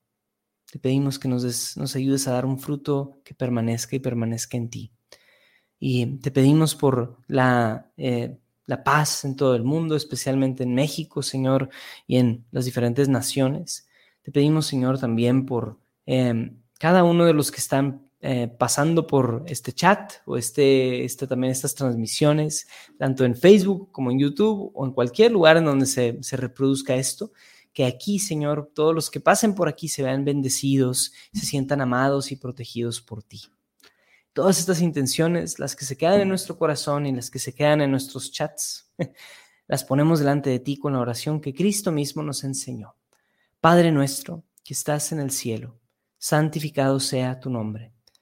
Te 0.72 0.80
pedimos 0.80 1.20
que 1.20 1.28
nos, 1.28 1.96
ayudes 1.96 2.28
a 2.28 2.32
dar 2.32 2.46
un 2.46 2.60
fruto 2.60 3.20
que 3.24 3.34
permanezca 3.34 3.96
y 3.96 4.00
permanezca 4.00 4.58
en 4.58 4.70
ti. 4.70 4.92
Y 5.80 6.18
te 6.18 6.32
pedimos 6.32 6.76
por 6.76 7.18
la, 7.28 7.92
eh, 7.98 8.38
la 8.66 8.84
paz 8.84 9.26
en 9.26 9.36
todo 9.36 9.56
el 9.56 9.64
mundo, 9.64 9.96
especialmente 9.96 10.64
en 10.64 10.74
México, 10.74 11.22
Señor, 11.22 11.70
y 12.08 12.18
en 12.18 12.46
las 12.52 12.66
diferentes 12.66 13.10
naciones. 13.10 13.90
Te 14.22 14.32
pedimos, 14.32 14.68
Señor, 14.68 15.00
también 15.00 15.46
por 15.46 15.80
em, 16.06 16.62
cada 16.80 17.04
uno 17.04 17.26
de 17.26 17.34
los 17.34 17.52
que 17.52 17.58
están 17.58 18.10
eh, 18.24 18.48
pasando 18.48 19.08
por 19.08 19.44
este 19.48 19.74
chat 19.74 20.14
o 20.26 20.38
este, 20.38 21.04
este, 21.04 21.26
también 21.26 21.52
estas 21.52 21.74
transmisiones, 21.74 22.68
tanto 23.00 23.26
en 23.26 23.36
Facebook 23.36 23.92
como 23.92 24.12
en 24.12 24.20
YouTube 24.20 24.72
o 24.76 24.86
en 24.86 24.92
cualquier 24.92 25.32
lugar 25.32 25.58
en 25.58 25.66
donde 25.66 25.88
se, 25.88 26.22
se 26.22 26.38
reproduzca 26.38 26.96
esto, 26.96 27.32
que 27.74 27.86
aquí, 27.86 28.20
Señor, 28.20 28.72
todos 28.76 28.94
los 28.94 29.10
que 29.10 29.20
pasen 29.20 29.56
por 29.56 29.68
aquí 29.68 29.88
se 29.88 30.04
vean 30.04 30.24
bendecidos, 30.24 31.14
se 31.34 31.46
sientan 31.46 31.82
amados 31.82 32.32
y 32.32 32.36
protegidos 32.36 33.02
por 33.02 33.24
ti. 33.24 33.42
Todas 34.34 34.60
estas 34.60 34.82
intenciones, 34.82 35.60
las 35.60 35.76
que 35.76 35.86
se 35.86 35.98
quedan 35.98 36.22
en 36.22 36.30
nuestro 36.30 36.58
corazón 36.58 37.06
y 37.06 37.12
las 37.12 37.30
que 37.32 37.40
se 37.40 37.54
quedan 37.54 37.82
en 37.82 37.92
nuestros 37.92 38.32
chats, 38.32 38.92
las 39.68 39.84
ponemos 39.84 40.20
delante 40.20 40.50
de 40.50 40.60
ti 40.60 40.78
con 40.78 40.94
la 40.94 41.00
oración 41.00 41.42
que 41.42 41.54
Cristo 41.54 41.92
mismo 41.92 42.24
nos 42.24 42.44
enseñó. 42.44 42.96
Padre 43.60 43.92
nuestro, 43.92 44.44
que 44.64 44.74
estás 44.74 45.12
en 45.12 45.20
el 45.20 45.32
cielo, 45.32 45.80
santificado 46.18 47.00
sea 47.00 47.40
tu 47.40 47.50
nombre. 47.50 47.91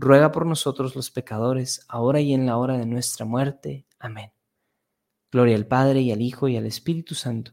ruega 0.00 0.32
por 0.32 0.46
nosotros 0.46 0.96
los 0.96 1.10
pecadores, 1.10 1.84
ahora 1.86 2.20
y 2.20 2.32
en 2.32 2.46
la 2.46 2.56
hora 2.56 2.78
de 2.78 2.86
nuestra 2.86 3.26
muerte. 3.26 3.86
Amén. 3.98 4.32
Gloria 5.30 5.56
al 5.56 5.66
Padre 5.66 6.00
y 6.00 6.10
al 6.10 6.22
Hijo 6.22 6.48
y 6.48 6.56
al 6.56 6.66
Espíritu 6.66 7.14
Santo, 7.14 7.52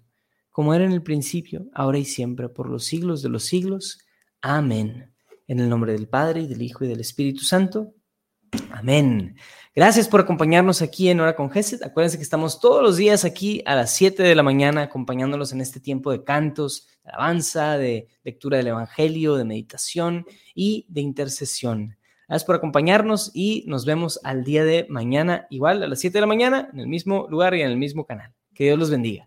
como 0.49 0.73
era 0.73 0.85
en 0.85 0.93
el 0.93 1.03
principio, 1.03 1.67
ahora 1.73 1.99
y 1.99 2.05
siempre, 2.05 2.47
por 2.47 2.69
los 2.69 2.85
siglos 2.85 3.21
de 3.21 3.29
los 3.29 3.43
siglos. 3.43 3.99
Amén. 4.41 5.13
En 5.45 5.59
el 5.59 5.69
nombre 5.69 5.91
del 5.91 6.07
Padre 6.07 6.41
y 6.41 6.47
del 6.47 6.61
Hijo 6.61 6.85
y 6.85 6.87
del 6.87 7.01
Espíritu 7.01 7.43
Santo. 7.43 7.93
Amén. 8.71 9.35
Gracias 9.75 10.07
por 10.07 10.21
acompañarnos 10.21 10.81
aquí 10.81 11.09
en 11.09 11.19
Hora 11.19 11.35
con 11.35 11.51
Gesed. 11.51 11.83
Acuérdense 11.83 12.17
que 12.17 12.23
estamos 12.23 12.61
todos 12.61 12.81
los 12.81 12.95
días 12.95 13.25
aquí 13.25 13.61
a 13.65 13.75
las 13.75 13.93
7 13.93 14.23
de 14.23 14.35
la 14.35 14.41
mañana 14.41 14.83
acompañándolos 14.83 15.51
en 15.51 15.59
este 15.59 15.81
tiempo 15.81 16.11
de 16.11 16.23
cantos, 16.23 16.87
de 17.03 17.11
alabanza, 17.11 17.77
de 17.77 18.07
lectura 18.23 18.57
del 18.57 18.67
Evangelio, 18.67 19.35
de 19.35 19.43
meditación 19.43 20.25
y 20.55 20.85
de 20.87 21.01
intercesión. 21.01 21.97
Gracias 22.27 22.45
por 22.45 22.55
acompañarnos 22.55 23.31
y 23.33 23.63
nos 23.67 23.85
vemos 23.85 24.19
al 24.23 24.43
día 24.43 24.65
de 24.65 24.85
mañana, 24.89 25.47
igual 25.49 25.81
a 25.81 25.87
las 25.87 25.99
7 26.01 26.17
de 26.17 26.21
la 26.21 26.27
mañana, 26.27 26.69
en 26.73 26.79
el 26.79 26.87
mismo 26.87 27.25
lugar 27.29 27.55
y 27.55 27.61
en 27.61 27.69
el 27.69 27.77
mismo 27.77 28.05
canal. 28.05 28.33
Que 28.53 28.65
Dios 28.65 28.77
los 28.77 28.89
bendiga. 28.89 29.26